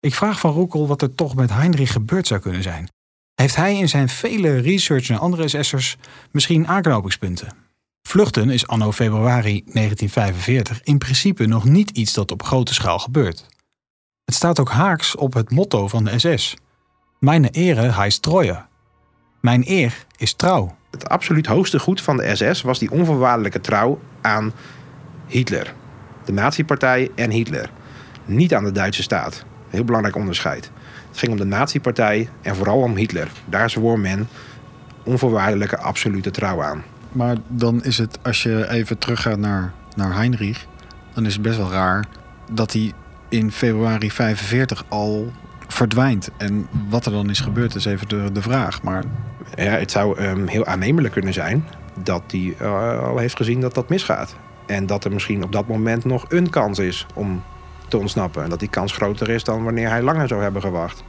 Ik 0.00 0.14
vraag 0.14 0.40
van 0.40 0.52
Roekel 0.52 0.86
wat 0.86 1.02
er 1.02 1.14
toch 1.14 1.34
met 1.34 1.50
Heinrich 1.50 1.92
gebeurd 1.92 2.26
zou 2.26 2.40
kunnen 2.40 2.62
zijn. 2.62 2.88
Heeft 3.34 3.56
hij 3.56 3.78
in 3.78 3.88
zijn 3.88 4.08
vele 4.08 4.58
research 4.60 5.08
naar 5.08 5.18
andere 5.18 5.48
SS'ers 5.48 5.96
misschien 6.30 6.66
aanknopingspunten? 6.66 7.48
Vluchten 8.02 8.50
is 8.50 8.66
anno 8.66 8.92
februari 8.92 9.62
1945 9.64 10.82
in 10.82 10.98
principe 10.98 11.46
nog 11.46 11.64
niet 11.64 11.90
iets 11.90 12.12
dat 12.12 12.30
op 12.30 12.42
grote 12.42 12.74
schaal 12.74 12.98
gebeurt. 12.98 13.46
Het 14.28 14.36
staat 14.36 14.60
ook 14.60 14.70
haaks 14.70 15.16
op 15.16 15.34
het 15.34 15.50
motto 15.50 15.88
van 15.88 16.04
de 16.04 16.18
SS. 16.18 16.56
Mijn 17.18 17.44
ere 17.44 17.80
heist 17.80 18.22
Treue. 18.22 18.56
Mijn 19.40 19.62
eer 19.66 20.04
is 20.16 20.32
trouw. 20.32 20.76
Het 20.90 21.08
absoluut 21.08 21.46
hoogste 21.46 21.78
goed 21.78 22.00
van 22.00 22.16
de 22.16 22.36
SS 22.36 22.62
was 22.62 22.78
die 22.78 22.90
onvoorwaardelijke 22.90 23.60
trouw 23.60 24.00
aan 24.20 24.52
Hitler. 25.26 25.74
De 26.24 26.32
nazi-partij 26.32 27.10
en 27.14 27.30
Hitler. 27.30 27.70
Niet 28.24 28.54
aan 28.54 28.64
de 28.64 28.72
Duitse 28.72 29.02
staat. 29.02 29.44
Heel 29.68 29.84
belangrijk 29.84 30.16
onderscheid. 30.16 30.70
Het 31.08 31.18
ging 31.18 31.32
om 31.32 31.38
de 31.38 31.44
nazi-partij 31.44 32.28
en 32.42 32.56
vooral 32.56 32.82
om 32.82 32.96
Hitler. 32.96 33.30
Daar 33.44 33.70
zwoer 33.70 33.98
men 33.98 34.28
onvoorwaardelijke 35.04 35.78
absolute 35.78 36.30
trouw 36.30 36.62
aan. 36.62 36.84
Maar 37.12 37.36
dan 37.46 37.84
is 37.84 37.98
het, 37.98 38.18
als 38.22 38.42
je 38.42 38.68
even 38.68 38.98
teruggaat 38.98 39.38
naar, 39.38 39.72
naar 39.96 40.14
Heinrich, 40.14 40.66
dan 41.14 41.26
is 41.26 41.32
het 41.32 41.42
best 41.42 41.56
wel 41.56 41.70
raar 41.70 42.04
dat 42.52 42.72
hij 42.72 42.92
in 43.28 43.52
februari 43.52 44.10
45 44.10 44.84
al 44.88 45.32
verdwijnt. 45.66 46.30
En 46.36 46.68
wat 46.88 47.06
er 47.06 47.12
dan 47.12 47.30
is 47.30 47.40
gebeurd 47.40 47.74
is 47.74 47.84
even 47.84 48.08
de, 48.08 48.32
de 48.32 48.42
vraag. 48.42 48.82
Maar 48.82 49.04
Ja, 49.56 49.64
het 49.64 49.90
zou 49.90 50.20
um, 50.22 50.46
heel 50.46 50.66
aannemelijk 50.66 51.12
kunnen 51.14 51.32
zijn 51.32 51.68
dat 52.02 52.22
hij 52.26 52.54
uh, 52.60 53.02
al 53.02 53.18
heeft 53.18 53.36
gezien 53.36 53.60
dat 53.60 53.74
dat 53.74 53.88
misgaat. 53.88 54.36
En 54.66 54.86
dat 54.86 55.04
er 55.04 55.12
misschien 55.12 55.42
op 55.42 55.52
dat 55.52 55.68
moment 55.68 56.04
nog 56.04 56.24
een 56.28 56.50
kans 56.50 56.78
is 56.78 57.06
om 57.14 57.42
te 57.88 57.98
ontsnappen. 57.98 58.42
En 58.42 58.50
dat 58.50 58.58
die 58.58 58.68
kans 58.68 58.92
groter 58.92 59.28
is 59.28 59.44
dan 59.44 59.64
wanneer 59.64 59.88
hij 59.88 60.02
langer 60.02 60.28
zou 60.28 60.42
hebben 60.42 60.62
gewacht. 60.62 61.04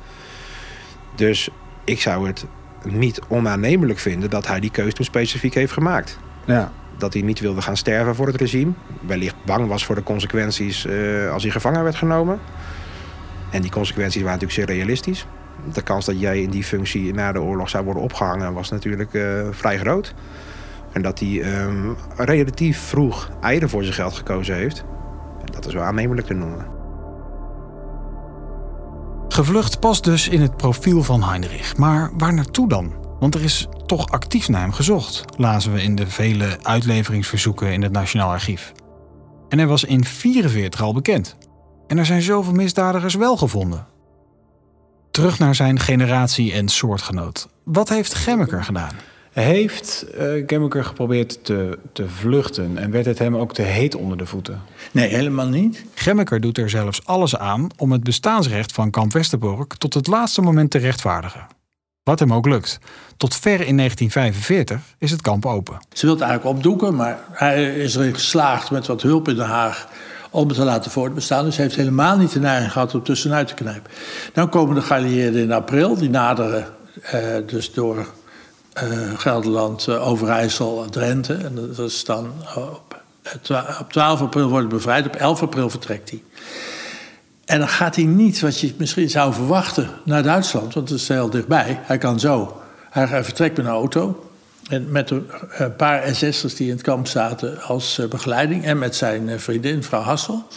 Dus 1.15 1.49
ik 1.83 2.01
zou 2.01 2.27
het 2.27 2.45
niet 2.83 3.21
onaannemelijk 3.27 3.99
vinden 3.99 4.29
dat 4.29 4.47
hij 4.47 4.59
die 4.59 4.71
keuze 4.71 4.93
toen 4.93 5.05
specifiek 5.05 5.53
heeft 5.53 5.73
gemaakt. 5.73 6.19
ja, 6.45 6.71
Dat 6.99 7.13
hij 7.13 7.21
niet 7.21 7.39
wilde 7.39 7.61
gaan 7.61 7.77
sterven 7.77 8.15
voor 8.15 8.27
het 8.27 8.35
regime. 8.35 8.71
Wellicht 9.01 9.35
bang 9.45 9.67
was 9.67 9.85
voor 9.85 9.95
de 9.95 10.03
consequenties 10.03 10.85
uh, 10.85 11.31
als 11.31 11.43
hij 11.43 11.51
gevangen 11.51 11.83
werd 11.83 11.95
genomen. 11.95 12.39
En 13.51 13.61
die 13.61 13.71
consequenties 13.71 14.21
waren 14.21 14.39
natuurlijk 14.39 14.67
zeer 14.67 14.77
realistisch. 14.77 15.25
De 15.73 15.81
kans 15.81 16.05
dat 16.05 16.19
jij 16.19 16.41
in 16.41 16.49
die 16.49 16.63
functie 16.63 17.13
na 17.13 17.31
de 17.31 17.41
oorlog 17.41 17.69
zou 17.69 17.83
worden 17.85 18.03
opgehangen 18.03 18.53
was 18.53 18.69
natuurlijk 18.69 19.13
uh, 19.13 19.47
vrij 19.51 19.77
groot. 19.77 20.13
En 20.91 21.01
dat 21.01 21.19
hij 21.19 21.63
um, 21.63 21.95
relatief 22.15 22.79
vroeg 22.79 23.29
eieren 23.41 23.69
voor 23.69 23.83
zijn 23.83 23.95
geld 23.95 24.13
gekozen 24.13 24.55
heeft, 24.55 24.83
dat 25.51 25.67
is 25.67 25.73
wel 25.73 25.83
aannemelijk 25.83 26.27
te 26.27 26.33
noemen. 26.33 26.65
Gevlucht 29.27 29.79
past 29.79 30.03
dus 30.03 30.27
in 30.27 30.41
het 30.41 30.57
profiel 30.57 31.03
van 31.03 31.23
Heinrich. 31.23 31.77
Maar 31.77 32.09
waar 32.17 32.33
naartoe 32.33 32.67
dan? 32.67 32.93
Want 33.19 33.35
er 33.35 33.43
is 33.43 33.67
toch 33.89 34.09
actief 34.09 34.49
naar 34.49 34.61
hem 34.61 34.71
gezocht, 34.71 35.25
lazen 35.37 35.73
we 35.73 35.83
in 35.83 35.95
de 35.95 36.07
vele 36.07 36.57
uitleveringsverzoeken 36.61 37.73
in 37.73 37.81
het 37.81 37.91
Nationaal 37.91 38.29
Archief. 38.29 38.71
En 39.49 39.57
hij 39.57 39.67
was 39.67 39.83
in 39.83 39.87
1944 39.87 40.81
al 40.81 40.93
bekend. 40.93 41.37
En 41.87 41.97
er 41.97 42.05
zijn 42.05 42.21
zoveel 42.21 42.53
misdadigers 42.53 43.15
wel 43.15 43.37
gevonden. 43.37 43.87
Terug 45.11 45.39
naar 45.39 45.55
zijn 45.55 45.79
generatie 45.79 46.53
en 46.53 46.67
soortgenoot. 46.67 47.47
Wat 47.63 47.89
heeft 47.89 48.13
Gemmeker 48.13 48.63
gedaan? 48.63 48.93
Heeft 49.31 50.05
uh, 50.17 50.43
Gemmeker 50.45 50.83
geprobeerd 50.83 51.45
te, 51.45 51.79
te 51.93 52.09
vluchten 52.09 52.77
en 52.77 52.91
werd 52.91 53.05
het 53.05 53.19
hem 53.19 53.35
ook 53.35 53.53
te 53.53 53.61
heet 53.61 53.95
onder 53.95 54.17
de 54.17 54.25
voeten? 54.25 54.61
Nee, 54.91 55.07
helemaal 55.07 55.47
niet. 55.47 55.85
Gemmeker 55.93 56.41
doet 56.41 56.57
er 56.57 56.69
zelfs 56.69 57.05
alles 57.05 57.37
aan 57.37 57.67
om 57.77 57.91
het 57.91 58.03
bestaansrecht 58.03 58.71
van 58.71 58.89
kamp 58.89 59.13
Westerbork 59.13 59.73
tot 59.73 59.93
het 59.93 60.07
laatste 60.07 60.41
moment 60.41 60.71
te 60.71 60.77
rechtvaardigen. 60.77 61.57
Wat 62.09 62.19
hem 62.19 62.33
ook 62.33 62.47
lukt. 62.47 62.79
Tot 63.17 63.35
ver 63.35 63.61
in 63.61 63.77
1945 63.77 64.81
is 64.97 65.11
het 65.11 65.21
kamp 65.21 65.45
open. 65.45 65.77
Ze 65.93 66.05
wil 66.05 66.15
het 66.15 66.23
eigenlijk 66.23 66.55
opdoeken, 66.55 66.95
maar 66.95 67.19
hij 67.31 67.75
is 67.75 67.95
erin 67.95 68.13
geslaagd 68.13 68.71
met 68.71 68.87
wat 68.87 69.01
hulp 69.01 69.27
in 69.27 69.35
Den 69.35 69.45
Haag 69.45 69.87
om 70.29 70.47
het 70.47 70.57
te 70.57 70.63
laten 70.63 70.91
voortbestaan. 70.91 71.45
Dus 71.45 71.55
hij 71.55 71.65
heeft 71.65 71.77
helemaal 71.77 72.17
niet 72.17 72.31
de 72.31 72.39
neiging 72.39 72.71
gehad 72.71 72.93
om 72.93 73.03
tussenuit 73.03 73.47
te 73.47 73.53
knijpen. 73.53 73.91
Dan 74.33 74.49
komen 74.49 74.75
de 74.75 74.81
geallieerden 74.81 75.41
in 75.41 75.51
april, 75.51 75.95
die 75.95 76.09
naderen 76.09 76.67
uh, 77.13 77.21
dus 77.45 77.73
door 77.73 77.97
uh, 77.97 78.83
Gelderland, 79.17 79.87
uh, 79.87 80.07
Overijssel, 80.07 80.89
Drenthe. 80.89 81.33
En 81.33 81.55
dat 81.55 81.79
is 81.79 82.03
dan 82.03 82.33
op, 82.55 83.01
op 83.79 83.91
12 83.91 84.21
april 84.21 84.49
wordt 84.49 84.69
bevrijd, 84.69 85.05
op 85.05 85.15
11 85.15 85.41
april 85.41 85.69
vertrekt 85.69 86.09
hij. 86.09 86.23
En 87.49 87.59
dan 87.59 87.69
gaat 87.69 87.95
hij 87.95 88.05
niet, 88.05 88.39
wat 88.39 88.59
je 88.59 88.73
misschien 88.77 89.09
zou 89.09 89.33
verwachten, 89.33 89.89
naar 90.03 90.23
Duitsland, 90.23 90.73
want 90.73 90.89
het 90.89 90.99
is 90.99 91.07
heel 91.07 91.29
dichtbij. 91.29 91.79
Hij 91.81 91.97
kan 91.97 92.19
zo. 92.19 92.61
Hij 92.89 93.23
vertrekt 93.23 93.57
met 93.57 93.65
een 93.65 93.71
auto. 93.71 94.29
En 94.69 94.91
met 94.91 95.09
een 95.09 95.75
paar 95.77 96.15
SS'ers 96.15 96.55
die 96.55 96.67
in 96.67 96.73
het 96.73 96.81
kamp 96.81 97.07
zaten 97.07 97.61
als 97.61 97.99
eh, 97.99 98.07
begeleiding. 98.07 98.65
En 98.65 98.77
met 98.77 98.95
zijn 98.95 99.29
eh, 99.29 99.37
vriendin, 99.37 99.75
mevrouw 99.75 100.01
Hassel. 100.01 100.47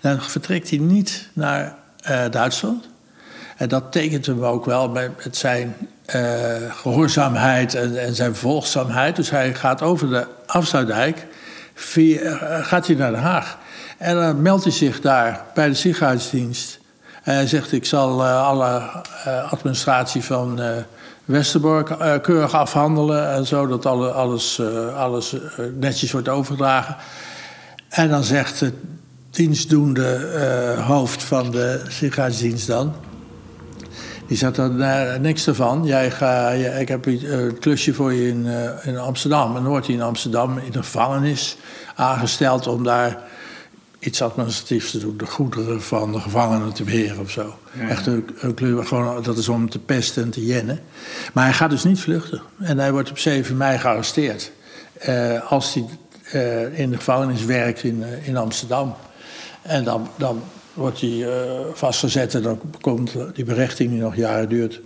Dan 0.00 0.22
vertrekt 0.22 0.70
hij 0.70 0.78
niet 0.78 1.28
naar 1.32 1.74
uh, 2.10 2.22
Duitsland. 2.30 2.88
En 3.56 3.68
dat 3.68 3.92
tekent 3.92 4.26
hem 4.26 4.44
ook 4.44 4.64
wel 4.64 4.88
met, 4.88 5.10
zijn 5.30 5.76
gehoorzaamheid 6.70 7.74
en, 7.74 8.00
en, 8.00 8.14
zijn 8.14 8.34
volgzaamheid. 8.34 9.16
Dus 9.16 9.30
hij 9.30 9.54
gaat 9.54 9.82
over 9.82 10.10
de 10.10 10.26
Afsluitdijk, 10.46 11.26
via, 11.74 12.62
gaat 12.62 12.86
hij 12.86 12.96
naar 12.96 13.10
Den 13.10 13.20
Haag. 13.20 13.58
En 14.04 14.16
dan 14.16 14.42
meldt 14.42 14.64
hij 14.64 14.72
zich 14.72 15.00
daar 15.00 15.44
bij 15.54 15.68
de 15.68 15.74
ziekenhuisdienst. 15.74 16.78
En 17.22 17.34
hij 17.34 17.46
zegt: 17.46 17.72
Ik 17.72 17.84
zal 17.84 18.24
alle 18.24 18.82
administratie 19.50 20.24
van 20.24 20.60
Westerbork 21.24 21.90
uh, 21.90 22.14
keurig 22.22 22.54
afhandelen 22.54 23.30
en 23.30 23.46
zo, 23.46 23.66
dat 23.66 23.86
alle, 23.86 24.10
alles, 24.10 24.60
alles 24.96 25.36
netjes 25.78 26.12
wordt 26.12 26.28
overgedragen. 26.28 26.96
En 27.88 28.08
dan 28.08 28.24
zegt 28.24 28.60
het 28.60 28.74
dienstdoende 29.30 30.76
hoofd 30.86 31.22
van 31.22 31.50
de 31.50 31.82
ziekenhuisdienst 31.88 32.66
dan... 32.66 32.94
Die 34.26 34.36
zegt 34.36 34.54
dan 34.54 34.76
niks 35.20 35.46
ervan. 35.46 35.84
Jij 35.84 36.10
ga, 36.10 36.48
ik 36.50 36.88
heb 36.88 37.06
een 37.06 37.58
klusje 37.60 37.94
voor 37.94 38.12
je 38.12 38.28
in, 38.28 38.46
in 38.82 38.98
Amsterdam. 38.98 39.48
En 39.48 39.62
dan 39.62 39.70
wordt 39.70 39.86
hij 39.86 39.94
in 39.94 40.02
Amsterdam 40.02 40.58
in 40.58 40.72
de 40.72 40.82
gevangenis 40.82 41.56
aangesteld 41.94 42.66
om 42.66 42.84
daar 42.84 43.18
iets 44.04 44.22
administratiefs 44.22 44.90
te 44.90 44.98
doen. 44.98 45.16
De 45.16 45.26
goederen 45.26 45.82
van 45.82 46.12
de 46.12 46.20
gevangenen 46.20 46.72
te 46.72 46.84
beheren 46.84 47.18
of 47.18 47.30
zo. 47.30 47.58
Echt 47.88 48.06
een, 48.06 48.28
een, 48.38 48.54
kleur, 48.54 48.86
gewoon, 48.86 49.22
dat 49.22 49.38
is 49.38 49.48
om 49.48 49.70
te 49.70 49.78
pesten 49.78 50.22
en 50.22 50.30
te 50.30 50.46
jennen. 50.46 50.80
Maar 51.32 51.44
hij 51.44 51.52
gaat 51.52 51.70
dus 51.70 51.84
niet 51.84 52.00
vluchten. 52.00 52.42
En 52.58 52.78
hij 52.78 52.92
wordt 52.92 53.10
op 53.10 53.18
7 53.18 53.56
mei 53.56 53.78
gearresteerd. 53.78 54.52
Uh, 55.08 55.50
als 55.50 55.74
hij 55.74 55.84
uh, 56.34 56.78
in 56.78 56.90
de 56.90 56.96
gevangenis 56.96 57.44
werkt 57.44 57.82
in, 57.82 57.98
uh, 57.98 58.28
in 58.28 58.36
Amsterdam. 58.36 58.94
En 59.62 59.84
dan, 59.84 60.08
dan 60.16 60.42
wordt 60.74 61.00
hij 61.00 61.26
vastgezet 61.72 62.34
en 62.34 62.42
dan 62.42 62.60
komt 62.80 63.12
die 63.34 63.44
berechting 63.44 63.90
die 63.90 64.00
nog 64.00 64.16
jaren 64.16 64.48
duurt. 64.48 64.80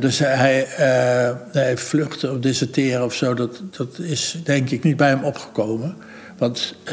dus 0.00 0.18
hij, 0.18 0.66
hij 1.52 1.76
vluchten 1.76 2.32
of 2.32 2.38
deserteren 2.38 3.04
of 3.04 3.14
zo, 3.14 3.34
dat, 3.34 3.62
dat 3.70 3.98
is 3.98 4.40
denk 4.44 4.70
ik 4.70 4.82
niet 4.82 4.96
bij 4.96 5.08
hem 5.08 5.24
opgekomen. 5.24 5.96
Want 6.38 6.74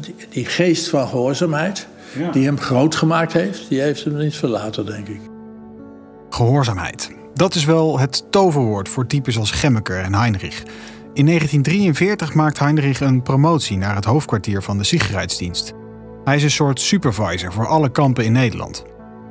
die, 0.00 0.14
die, 0.28 0.44
geest 0.44 0.88
van 0.88 1.08
gehoorzaamheid, 1.08 1.86
ja. 2.18 2.30
die 2.30 2.44
hem 2.44 2.58
groot 2.58 2.94
gemaakt 2.94 3.32
heeft, 3.32 3.68
die 3.68 3.80
heeft 3.80 4.04
hem 4.04 4.16
niet 4.16 4.36
verlaten, 4.36 4.86
denk 4.86 5.08
ik. 5.08 5.20
Gehoorzaamheid. 6.30 7.10
Dat 7.34 7.54
is 7.54 7.64
wel 7.64 7.98
het 7.98 8.24
toverwoord 8.30 8.88
voor 8.88 9.06
types 9.06 9.38
als 9.38 9.50
Gemmeker 9.50 10.00
en 10.00 10.14
Heinrich. 10.14 10.62
In 11.12 11.26
1943 11.26 12.34
maakt 12.34 12.58
Heinrich 12.58 13.00
een 13.00 13.22
promotie 13.22 13.76
naar 13.76 13.94
het 13.94 14.04
hoofdkwartier 14.04 14.62
van 14.62 14.78
de 14.78 14.84
Sicherheidsdienst. 14.84 15.72
Hij 16.24 16.36
is 16.36 16.42
een 16.42 16.50
soort 16.50 16.80
supervisor 16.80 17.52
voor 17.52 17.66
alle 17.66 17.90
kampen 17.90 18.24
in 18.24 18.32
Nederland. 18.32 18.84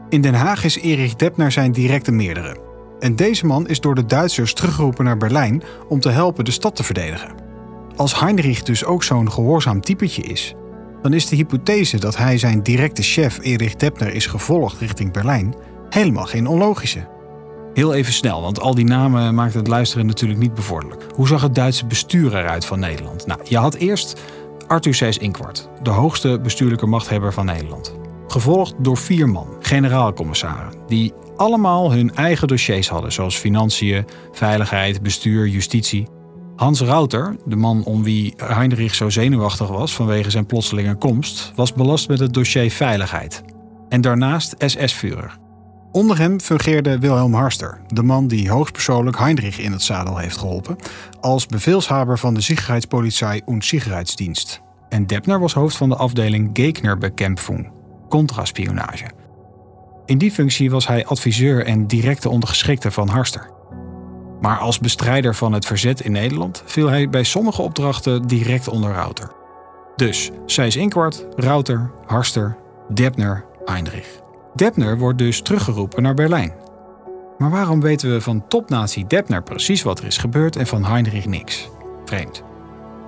In 0.09 0.21
Den 0.21 0.33
Haag 0.33 0.63
is 0.63 0.77
Erich 0.77 1.15
Deppner 1.15 1.51
zijn 1.51 1.71
directe 1.71 2.11
meerdere. 2.11 2.57
En 2.99 3.15
deze 3.15 3.45
man 3.45 3.67
is 3.67 3.79
door 3.79 3.95
de 3.95 4.05
Duitsers 4.05 4.53
teruggeroepen 4.53 5.05
naar 5.05 5.17
Berlijn 5.17 5.63
om 5.89 5.99
te 5.99 6.09
helpen 6.09 6.45
de 6.45 6.51
stad 6.51 6.75
te 6.75 6.83
verdedigen. 6.83 7.44
Als 7.95 8.19
Heinrich 8.19 8.63
dus 8.63 8.85
ook 8.85 9.03
zo'n 9.03 9.31
gehoorzaam 9.31 9.81
typetje 9.81 10.21
is, 10.21 10.53
dan 11.01 11.13
is 11.13 11.27
de 11.27 11.35
hypothese 11.35 11.99
dat 11.99 12.17
hij 12.17 12.37
zijn 12.37 12.63
directe 12.63 13.01
chef 13.01 13.39
Erich 13.41 13.75
Deppner 13.75 14.13
is 14.13 14.25
gevolgd 14.25 14.79
richting 14.79 15.11
Berlijn 15.11 15.55
helemaal 15.89 16.25
geen 16.25 16.47
onlogische. 16.47 17.07
Heel 17.73 17.93
even 17.93 18.13
snel, 18.13 18.41
want 18.41 18.59
al 18.59 18.75
die 18.75 18.85
namen 18.85 19.35
maakten 19.35 19.59
het 19.59 19.67
luisteren 19.67 20.05
natuurlijk 20.05 20.39
niet 20.39 20.53
bevorderlijk. 20.53 21.03
Hoe 21.15 21.27
zag 21.27 21.41
het 21.41 21.55
Duitse 21.55 21.85
bestuur 21.85 22.35
eruit 22.35 22.65
van 22.65 22.79
Nederland? 22.79 23.25
Nou, 23.27 23.39
je 23.43 23.57
had 23.57 23.73
eerst 23.73 24.21
Arthur 24.67 24.93
Seys 24.93 25.17
Inkwart, 25.17 25.69
de 25.83 25.89
hoogste 25.89 26.39
bestuurlijke 26.43 26.85
machthebber 26.85 27.33
van 27.33 27.45
Nederland. 27.45 27.95
Gevolgd 28.27 28.73
door 28.79 28.97
vier 28.97 29.29
man, 29.29 29.47
generaalcommissaren, 29.59 30.73
die 30.87 31.13
allemaal 31.35 31.91
hun 31.91 32.15
eigen 32.15 32.47
dossiers 32.47 32.89
hadden, 32.89 33.11
zoals 33.11 33.37
financiën, 33.37 34.05
veiligheid, 34.31 35.01
bestuur, 35.01 35.47
justitie. 35.47 36.07
Hans 36.55 36.81
Rauter, 36.81 37.35
de 37.45 37.55
man 37.55 37.83
om 37.83 38.03
wie 38.03 38.33
Heinrich 38.37 38.95
zo 38.95 39.09
zenuwachtig 39.09 39.67
was 39.67 39.93
vanwege 39.93 40.29
zijn 40.29 40.45
plotselinge 40.45 40.95
komst, 40.95 41.51
was 41.55 41.73
belast 41.73 42.07
met 42.07 42.19
het 42.19 42.33
dossier 42.33 42.71
veiligheid. 42.71 43.43
En 43.89 44.01
daarnaast 44.01 44.55
SS-vurer. 44.57 45.37
Onder 45.91 46.17
hem 46.17 46.39
fungeerde 46.39 46.99
Wilhelm 46.99 47.33
Harster, 47.33 47.81
de 47.87 48.03
man 48.03 48.27
die 48.27 48.49
hoogstpersoonlijk 48.49 49.17
Heinrich 49.17 49.59
in 49.59 49.71
het 49.71 49.81
zadel 49.81 50.17
heeft 50.17 50.37
geholpen, 50.37 50.75
als 51.19 51.45
beveelshaber 51.45 52.19
van 52.19 52.33
de 52.33 52.41
Sicherheitspolizei 52.41 53.41
und 53.45 53.65
Sicherheitsdienst. 53.65 54.61
En 54.89 55.07
Deppner 55.07 55.39
was 55.39 55.53
hoofd 55.53 55.77
van 55.77 55.89
de 55.89 55.95
afdeling 55.95 56.49
Gegnerbekämpfung, 56.53 57.71
contraspionage. 58.09 59.05
In 60.05 60.17
die 60.17 60.31
functie 60.31 60.71
was 60.71 60.87
hij 60.87 61.05
adviseur 61.05 61.65
en 61.65 61.87
directe 61.87 62.29
ondergeschikte 62.29 62.91
van 62.91 63.07
Harster. 63.07 63.54
Maar 64.45 64.57
als 64.57 64.79
bestrijder 64.79 65.35
van 65.35 65.53
het 65.53 65.65
verzet 65.65 66.01
in 66.01 66.11
Nederland 66.11 66.63
viel 66.65 66.89
hij 66.89 67.09
bij 67.09 67.23
sommige 67.23 67.61
opdrachten 67.61 68.27
direct 68.27 68.67
onder 68.67 68.91
Rauter. 68.91 69.31
Dus 69.95 70.31
Seys 70.45 70.75
Inkwart, 70.75 71.25
Rauter, 71.35 71.91
Harster, 72.05 72.57
Debner, 72.89 73.45
Heinrich. 73.63 74.19
Debner 74.53 74.97
wordt 74.97 75.17
dus 75.17 75.41
teruggeroepen 75.41 76.03
naar 76.03 76.13
Berlijn. 76.13 76.53
Maar 77.37 77.49
waarom 77.49 77.81
weten 77.81 78.11
we 78.11 78.21
van 78.21 78.47
topnazi 78.47 79.07
Debner 79.07 79.43
precies 79.43 79.83
wat 79.83 79.99
er 79.99 80.05
is 80.05 80.17
gebeurd 80.17 80.55
en 80.55 80.67
van 80.67 80.85
Heinrich 80.85 81.25
niks? 81.25 81.69
Vreemd. 82.05 82.43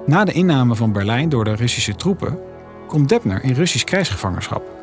Na 0.05 0.25
de 0.25 0.31
inname 0.31 0.75
van 0.75 0.91
Berlijn 0.91 1.29
door 1.29 1.43
de 1.43 1.55
Russische 1.55 1.95
troepen 1.95 2.39
komt 2.87 3.09
Debner 3.09 3.43
in 3.43 3.53
Russisch 3.53 3.85
krijgsgevangenschap. 3.85 4.76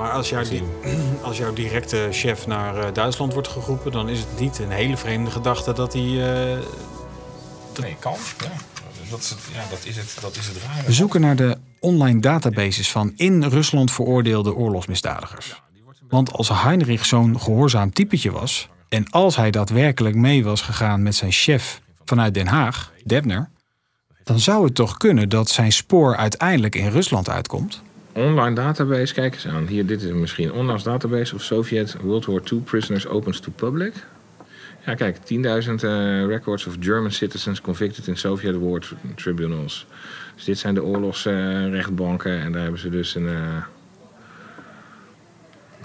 Maar 0.00 0.10
als, 0.10 0.28
jouw, 0.28 0.42
als 1.22 1.36
jouw 1.36 1.52
directe 1.52 2.08
chef 2.10 2.46
naar 2.46 2.76
uh, 2.76 2.84
Duitsland 2.92 3.32
wordt 3.32 3.48
geroepen, 3.48 3.92
dan 3.92 4.08
is 4.08 4.18
het 4.18 4.38
niet 4.38 4.58
een 4.58 4.70
hele 4.70 4.96
vreemde 4.96 5.30
gedachte 5.30 5.72
dat 5.72 5.92
hij. 5.92 6.02
Uh, 6.02 6.58
dat... 7.72 7.84
Nee, 7.84 7.96
kan. 7.98 8.16
Ja. 8.38 8.50
Dat, 9.10 9.20
is 9.20 9.30
het, 9.30 9.38
ja, 9.52 9.62
dat 9.70 9.84
is 9.84 9.96
het, 9.96 10.16
dat 10.20 10.36
is 10.36 10.46
het 10.46 10.56
rare. 10.62 10.86
We 10.86 10.92
zoeken 10.92 11.20
naar 11.20 11.36
de 11.36 11.58
online 11.78 12.20
databases 12.20 12.90
van 12.90 13.12
in 13.16 13.44
Rusland 13.44 13.92
veroordeelde 13.92 14.54
oorlogsmisdadigers. 14.54 15.62
Want 16.08 16.32
als 16.32 16.48
Heinrich 16.48 17.06
zo'n 17.06 17.40
gehoorzaam 17.40 17.92
typetje 17.92 18.30
was, 18.30 18.68
en 18.88 19.10
als 19.10 19.36
hij 19.36 19.50
daadwerkelijk 19.50 20.14
mee 20.14 20.44
was 20.44 20.60
gegaan 20.60 21.02
met 21.02 21.14
zijn 21.14 21.32
chef 21.32 21.80
vanuit 22.04 22.34
Den 22.34 22.46
Haag, 22.46 22.92
Debner, 23.04 23.50
dan 24.24 24.38
zou 24.38 24.64
het 24.64 24.74
toch 24.74 24.96
kunnen 24.96 25.28
dat 25.28 25.48
zijn 25.48 25.72
spoor 25.72 26.16
uiteindelijk 26.16 26.74
in 26.74 26.88
Rusland 26.88 27.28
uitkomt? 27.28 27.82
Online 28.12 28.54
database, 28.54 29.14
kijk 29.14 29.34
eens 29.34 29.46
aan. 29.46 29.66
Hier, 29.66 29.86
dit 29.86 30.02
is 30.02 30.12
misschien 30.12 30.52
online 30.52 30.82
database 30.82 31.34
of 31.34 31.42
Soviet 31.42 31.96
World 32.02 32.26
War 32.26 32.40
II 32.52 32.60
prisoners 32.60 33.06
opens 33.06 33.40
to 33.40 33.52
public. 33.56 33.92
Ja, 34.86 34.94
kijk, 34.94 35.16
10.000 35.16 35.22
eh, 35.84 36.26
records 36.26 36.66
of 36.66 36.76
German 36.80 37.10
citizens 37.12 37.60
convicted 37.60 38.06
in 38.06 38.16
Soviet 38.16 38.56
war 38.58 38.80
tri- 38.80 38.96
tribunals. 39.16 39.86
Dus 40.34 40.44
dit 40.44 40.58
zijn 40.58 40.74
de 40.74 40.82
oorlogsrechtbanken 40.82 42.40
en 42.40 42.52
daar 42.52 42.62
hebben 42.62 42.80
ze 42.80 42.88
dus 42.90 43.14
een. 43.14 43.28
eh, 43.28 43.56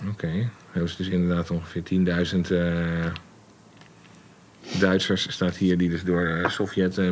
Oké, 0.09 0.49
hebben 0.71 0.89
ze 0.89 0.97
dus 0.97 1.07
inderdaad 1.07 1.51
ongeveer 1.51 1.83
10.000 1.83 2.51
eh, 2.51 3.05
Duitsers, 4.79 5.31
staat 5.31 5.55
hier, 5.57 5.77
die 5.77 5.89
dus 5.89 6.03
door 6.03 6.25
eh, 6.25 6.49
Sovjet 6.49 6.97
eh, 6.97 7.09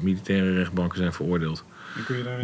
militaire 0.00 0.52
rechtbanken 0.54 0.98
zijn 0.98 1.12
veroordeeld. 1.12 1.64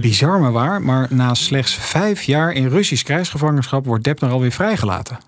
Bizar 0.00 0.40
maar 0.40 0.52
waar, 0.52 0.82
maar 0.82 1.06
na 1.10 1.34
slechts 1.34 1.74
vijf 1.74 2.22
jaar 2.22 2.52
in 2.52 2.68
Russisch 2.68 3.04
krijgsgevangenschap 3.04 3.84
wordt 3.84 4.04
Debner 4.04 4.30
alweer 4.30 4.52
vrijgelaten. 4.52 5.18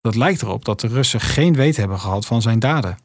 Dat 0.00 0.14
lijkt 0.14 0.42
erop 0.42 0.64
dat 0.64 0.80
de 0.80 0.88
Russen 0.88 1.20
geen 1.20 1.54
weet 1.54 1.76
hebben 1.76 1.98
gehad 2.00 2.26
van 2.26 2.42
zijn 2.42 2.58
daden. 2.58 2.98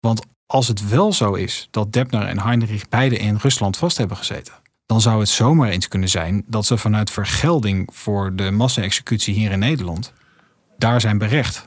Want 0.00 0.26
als 0.46 0.68
het 0.68 0.88
wel 0.88 1.12
zo 1.12 1.34
is 1.34 1.68
dat 1.70 1.92
Debner 1.92 2.26
en 2.26 2.40
Heinrich 2.40 2.88
beide 2.88 3.16
in 3.16 3.36
Rusland 3.36 3.76
vast 3.76 3.96
hebben 3.96 4.16
gezeten, 4.16 4.54
dan 4.86 5.00
zou 5.00 5.20
het 5.20 5.28
zomaar 5.28 5.68
eens 5.68 5.88
kunnen 5.88 6.08
zijn 6.08 6.44
dat 6.46 6.66
ze 6.66 6.76
vanuit 6.76 7.10
vergelding 7.10 7.90
voor 7.92 8.36
de 8.36 8.50
massa-executie 8.50 9.34
hier 9.34 9.50
in 9.50 9.58
Nederland 9.58 10.12
daar 10.78 11.00
zijn 11.00 11.18
berecht. 11.18 11.66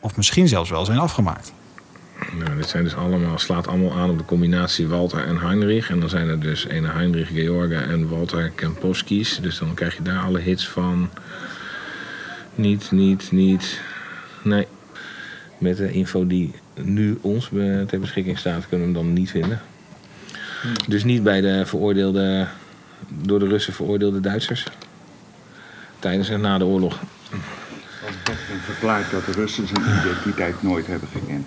Of 0.00 0.16
misschien 0.16 0.48
zelfs 0.48 0.70
wel 0.70 0.84
zijn 0.84 0.98
afgemaakt. 0.98 1.52
Nou, 2.32 2.56
dit 2.56 2.68
zijn 2.68 2.84
dus 2.84 2.94
allemaal, 2.94 3.38
slaat 3.38 3.66
allemaal 3.66 3.92
aan 3.92 4.10
op 4.10 4.18
de 4.18 4.24
combinatie 4.24 4.88
Walter 4.88 5.24
en 5.24 5.38
Heinrich. 5.38 5.90
En 5.90 6.00
dan 6.00 6.08
zijn 6.08 6.28
er 6.28 6.40
dus 6.40 6.66
ene 6.66 6.88
Heinrich 6.88 7.28
George 7.28 7.74
en 7.74 8.08
Walter 8.08 8.50
Kempowski's. 8.50 9.40
Dus 9.40 9.58
dan 9.58 9.74
krijg 9.74 9.96
je 9.96 10.02
daar 10.02 10.22
alle 10.22 10.40
hits 10.40 10.68
van. 10.68 11.10
Niet, 12.54 12.90
niet, 12.90 13.32
niet. 13.32 13.80
Nee. 14.42 14.66
Met 15.58 15.76
de 15.76 15.92
info 15.92 16.26
die 16.26 16.54
nu 16.74 17.18
ons 17.20 17.48
ter 17.86 18.00
beschikking 18.00 18.38
staat, 18.38 18.68
kunnen 18.68 18.86
we 18.88 18.94
hem 18.94 19.04
dan 19.04 19.12
niet 19.12 19.30
vinden. 19.30 19.60
Dus 20.88 21.04
niet 21.04 21.22
bij 21.22 21.40
de 21.40 21.66
veroordeelde, 21.66 22.46
door 23.08 23.38
de 23.38 23.46
Russen 23.46 23.72
veroordeelde 23.72 24.20
Duitsers. 24.20 24.66
Tijdens 25.98 26.28
en 26.28 26.40
na 26.40 26.58
de 26.58 26.64
oorlog. 26.64 27.00
Als 28.06 28.14
Debner 28.24 28.60
verklaart 28.64 29.10
dat 29.10 29.26
de 29.26 29.32
Russen 29.32 29.66
zijn 29.66 29.80
identiteit 29.80 30.62
nooit 30.62 30.86
hebben 30.86 31.08
gekend. 31.12 31.46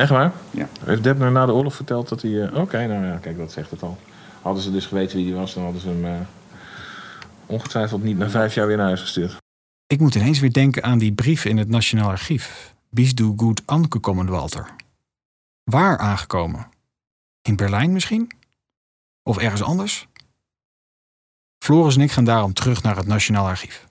Echt 0.00 0.10
waar? 0.10 0.32
Ja. 0.50 0.68
Heeft 0.84 1.02
Debner 1.02 1.32
na 1.32 1.46
de 1.46 1.52
oorlog 1.52 1.74
verteld 1.74 2.08
dat 2.08 2.22
hij... 2.22 2.42
eh, 2.42 2.54
Oké, 2.60 2.86
nou 2.86 3.06
ja, 3.06 3.16
kijk, 3.16 3.36
dat 3.36 3.52
zegt 3.52 3.70
het 3.70 3.82
al. 3.82 3.98
Hadden 4.42 4.62
ze 4.62 4.70
dus 4.72 4.86
geweten 4.86 5.16
wie 5.16 5.26
hij 5.26 5.40
was, 5.40 5.54
dan 5.54 5.62
hadden 5.62 5.80
ze 5.80 5.88
hem 5.88 6.04
eh, 6.04 6.20
ongetwijfeld 7.46 8.02
niet 8.02 8.18
na 8.18 8.30
vijf 8.30 8.54
jaar 8.54 8.66
weer 8.66 8.76
naar 8.76 8.86
huis 8.86 9.00
gestuurd. 9.00 9.36
Ik 9.86 10.00
moet 10.00 10.14
ineens 10.14 10.38
weer 10.38 10.52
denken 10.52 10.82
aan 10.82 10.98
die 10.98 11.12
brief 11.12 11.44
in 11.44 11.56
het 11.56 11.68
Nationaal 11.68 12.08
Archief. 12.08 12.74
Bist 12.90 13.16
du 13.16 13.32
gut 13.36 13.62
angekommen, 13.66 14.26
Walter? 14.26 14.66
Waar 15.64 15.98
aangekomen? 15.98 16.66
In 17.42 17.56
Berlijn 17.56 17.92
misschien? 17.92 18.30
Of 19.22 19.38
ergens 19.38 19.62
anders? 19.62 20.08
Floris 21.58 21.96
en 21.96 22.02
ik 22.02 22.10
gaan 22.12 22.24
daarom 22.24 22.52
terug 22.52 22.82
naar 22.82 22.96
het 22.96 23.06
Nationaal 23.06 23.46
Archief. 23.46 23.86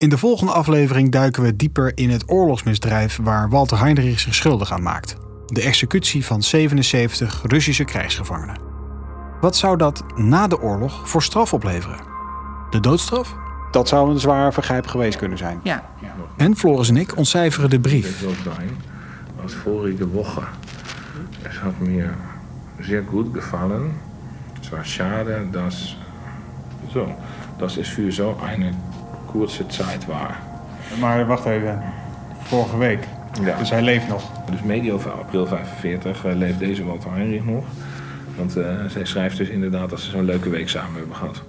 In 0.00 0.08
de 0.08 0.18
volgende 0.18 0.52
aflevering 0.52 1.10
duiken 1.10 1.42
we 1.42 1.56
dieper 1.56 1.92
in 1.94 2.10
het 2.10 2.30
oorlogsmisdrijf 2.30 3.18
waar 3.22 3.48
Walter 3.48 3.78
Heinrich 3.78 4.20
zich 4.20 4.34
schuldig 4.34 4.72
aan 4.72 4.82
maakt. 4.82 5.16
De 5.46 5.62
executie 5.62 6.24
van 6.24 6.42
77 6.42 7.42
Russische 7.46 7.84
krijgsgevangenen. 7.84 8.58
Wat 9.40 9.56
zou 9.56 9.76
dat 9.76 10.04
na 10.14 10.46
de 10.46 10.60
oorlog 10.60 11.08
voor 11.08 11.22
straf 11.22 11.52
opleveren? 11.52 11.98
De 12.70 12.80
doodstraf? 12.80 13.34
Dat 13.70 13.88
zou 13.88 14.10
een 14.10 14.18
zwaar 14.18 14.52
vergrijp 14.52 14.86
geweest 14.86 15.18
kunnen 15.18 15.38
zijn. 15.38 15.60
Ja. 15.62 15.90
En 16.36 16.56
Floris 16.56 16.88
en 16.88 16.96
ik 16.96 17.16
ontcijferen 17.16 17.70
de 17.70 17.80
Dit 17.80 17.90
brief. 17.90 18.24
was 18.24 18.54
sein, 18.54 18.70
als 19.42 19.54
vorige 19.54 20.08
Woche. 20.08 20.42
Es 21.42 21.56
hat 21.56 21.78
mir 21.78 22.14
sehr 22.78 23.02
gut 23.10 23.26
gefallen. 23.32 23.92
Es 24.60 24.70
war 24.70 24.84
schade, 24.84 25.46
dass, 25.50 25.96
so, 26.92 27.14
dass 27.58 27.76
es 27.76 27.88
für 27.88 28.12
so 28.12 28.36
eine 28.46 28.72
kurze 29.32 29.64
Zeit 29.68 30.06
war. 30.06 30.38
Maar 31.00 31.26
wacht 31.26 31.44
even. 31.44 31.82
Vorige 32.42 32.76
week. 32.76 33.06
Ja. 33.42 33.58
Dus 33.58 33.70
hij 33.70 33.82
leeft 33.82 34.08
nog. 34.08 34.30
Dus 34.50 34.62
medio 34.62 35.00
april 35.20 35.46
45 35.46 36.24
eh, 36.24 36.36
leeft 36.36 36.58
deze 36.58 36.84
Walter 36.84 37.12
Heinrich 37.12 37.44
nog. 37.44 37.64
Want 38.36 38.56
eh, 38.56 38.84
zij 38.88 39.04
schrijft 39.04 39.36
dus 39.36 39.48
inderdaad 39.48 39.90
dat 39.90 40.00
ze 40.00 40.10
zo'n 40.10 40.24
leuke 40.24 40.48
week 40.48 40.68
samen 40.68 40.98
hebben 40.98 41.16
gehad. 41.16 41.42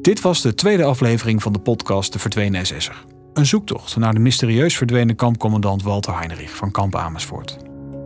Dit 0.00 0.20
was 0.20 0.42
de 0.42 0.54
tweede 0.54 0.84
aflevering 0.84 1.42
van 1.42 1.52
de 1.52 1.58
podcast 1.58 2.12
De 2.12 2.18
Verdwenen 2.18 2.66
SS'er. 2.66 3.04
Een 3.32 3.46
zoektocht 3.46 3.96
naar 3.96 4.14
de 4.14 4.20
mysterieus 4.20 4.76
verdwenen 4.76 5.16
kampcommandant 5.16 5.82
Walter 5.82 6.18
Heinrich 6.18 6.56
van 6.56 6.70
kamp 6.70 6.96
Amersfoort. 6.96 7.56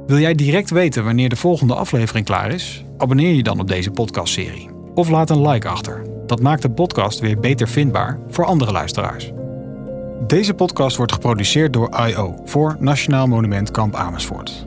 Wil 0.07 0.19
jij 0.19 0.35
direct 0.35 0.71
weten 0.71 1.05
wanneer 1.05 1.29
de 1.29 1.37
volgende 1.37 1.75
aflevering 1.75 2.27
klaar 2.27 2.51
is? 2.51 2.85
Abonneer 2.99 3.35
je 3.35 3.43
dan 3.43 3.61
op 3.61 3.69
deze 3.69 3.91
podcastserie. 3.91 4.71
Of 4.95 5.09
laat 5.09 5.31
een 5.31 5.49
like 5.49 5.69
achter. 5.69 6.10
Dat 6.31 6.41
maakt 6.41 6.63
de 6.63 6.71
podcast 6.71 7.19
weer 7.19 7.41
beter 7.41 7.69
vindbaar 7.69 8.19
voor 8.29 8.45
andere 8.45 8.73
luisteraars. 8.73 9.33
Deze 10.27 10.55
podcast 10.55 10.97
wordt 10.97 11.13
geproduceerd 11.13 11.73
door 11.73 12.01
IO 12.07 12.41
voor 12.45 12.77
Nationaal 12.79 13.27
Monument 13.27 13.71
Kamp 13.71 13.95
Amersfoort. 13.95 14.67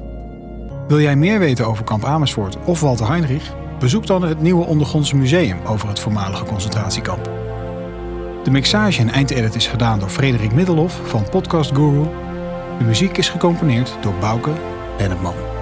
Wil 0.87 0.99
jij 0.99 1.15
meer 1.15 1.39
weten 1.39 1.67
over 1.67 1.83
Kamp 1.83 2.05
Amersfoort 2.05 2.57
of 2.65 2.79
Walter 2.79 3.07
Heinrich? 3.07 3.53
Bezoek 3.79 4.07
dan 4.07 4.21
het 4.23 4.41
nieuwe 4.41 4.65
Ondergrondse 4.65 5.15
Museum 5.15 5.57
over 5.65 5.87
het 5.87 5.99
voormalige 5.99 6.45
concentratiekamp. 6.45 7.29
De 8.43 8.51
mixage 8.51 8.99
en 8.99 9.09
eindedit 9.09 9.55
is 9.55 9.67
gedaan 9.67 9.99
door 9.99 10.09
Frederik 10.09 10.53
Middelhoff 10.53 11.01
van 11.03 11.29
Podcast 11.29 11.71
Guru. 11.75 12.07
De 12.77 12.83
muziek 12.83 13.17
is 13.17 13.29
gecomponeerd 13.29 13.97
door 14.01 14.13
Bouke 14.19 14.51
Bennetman. 14.97 15.52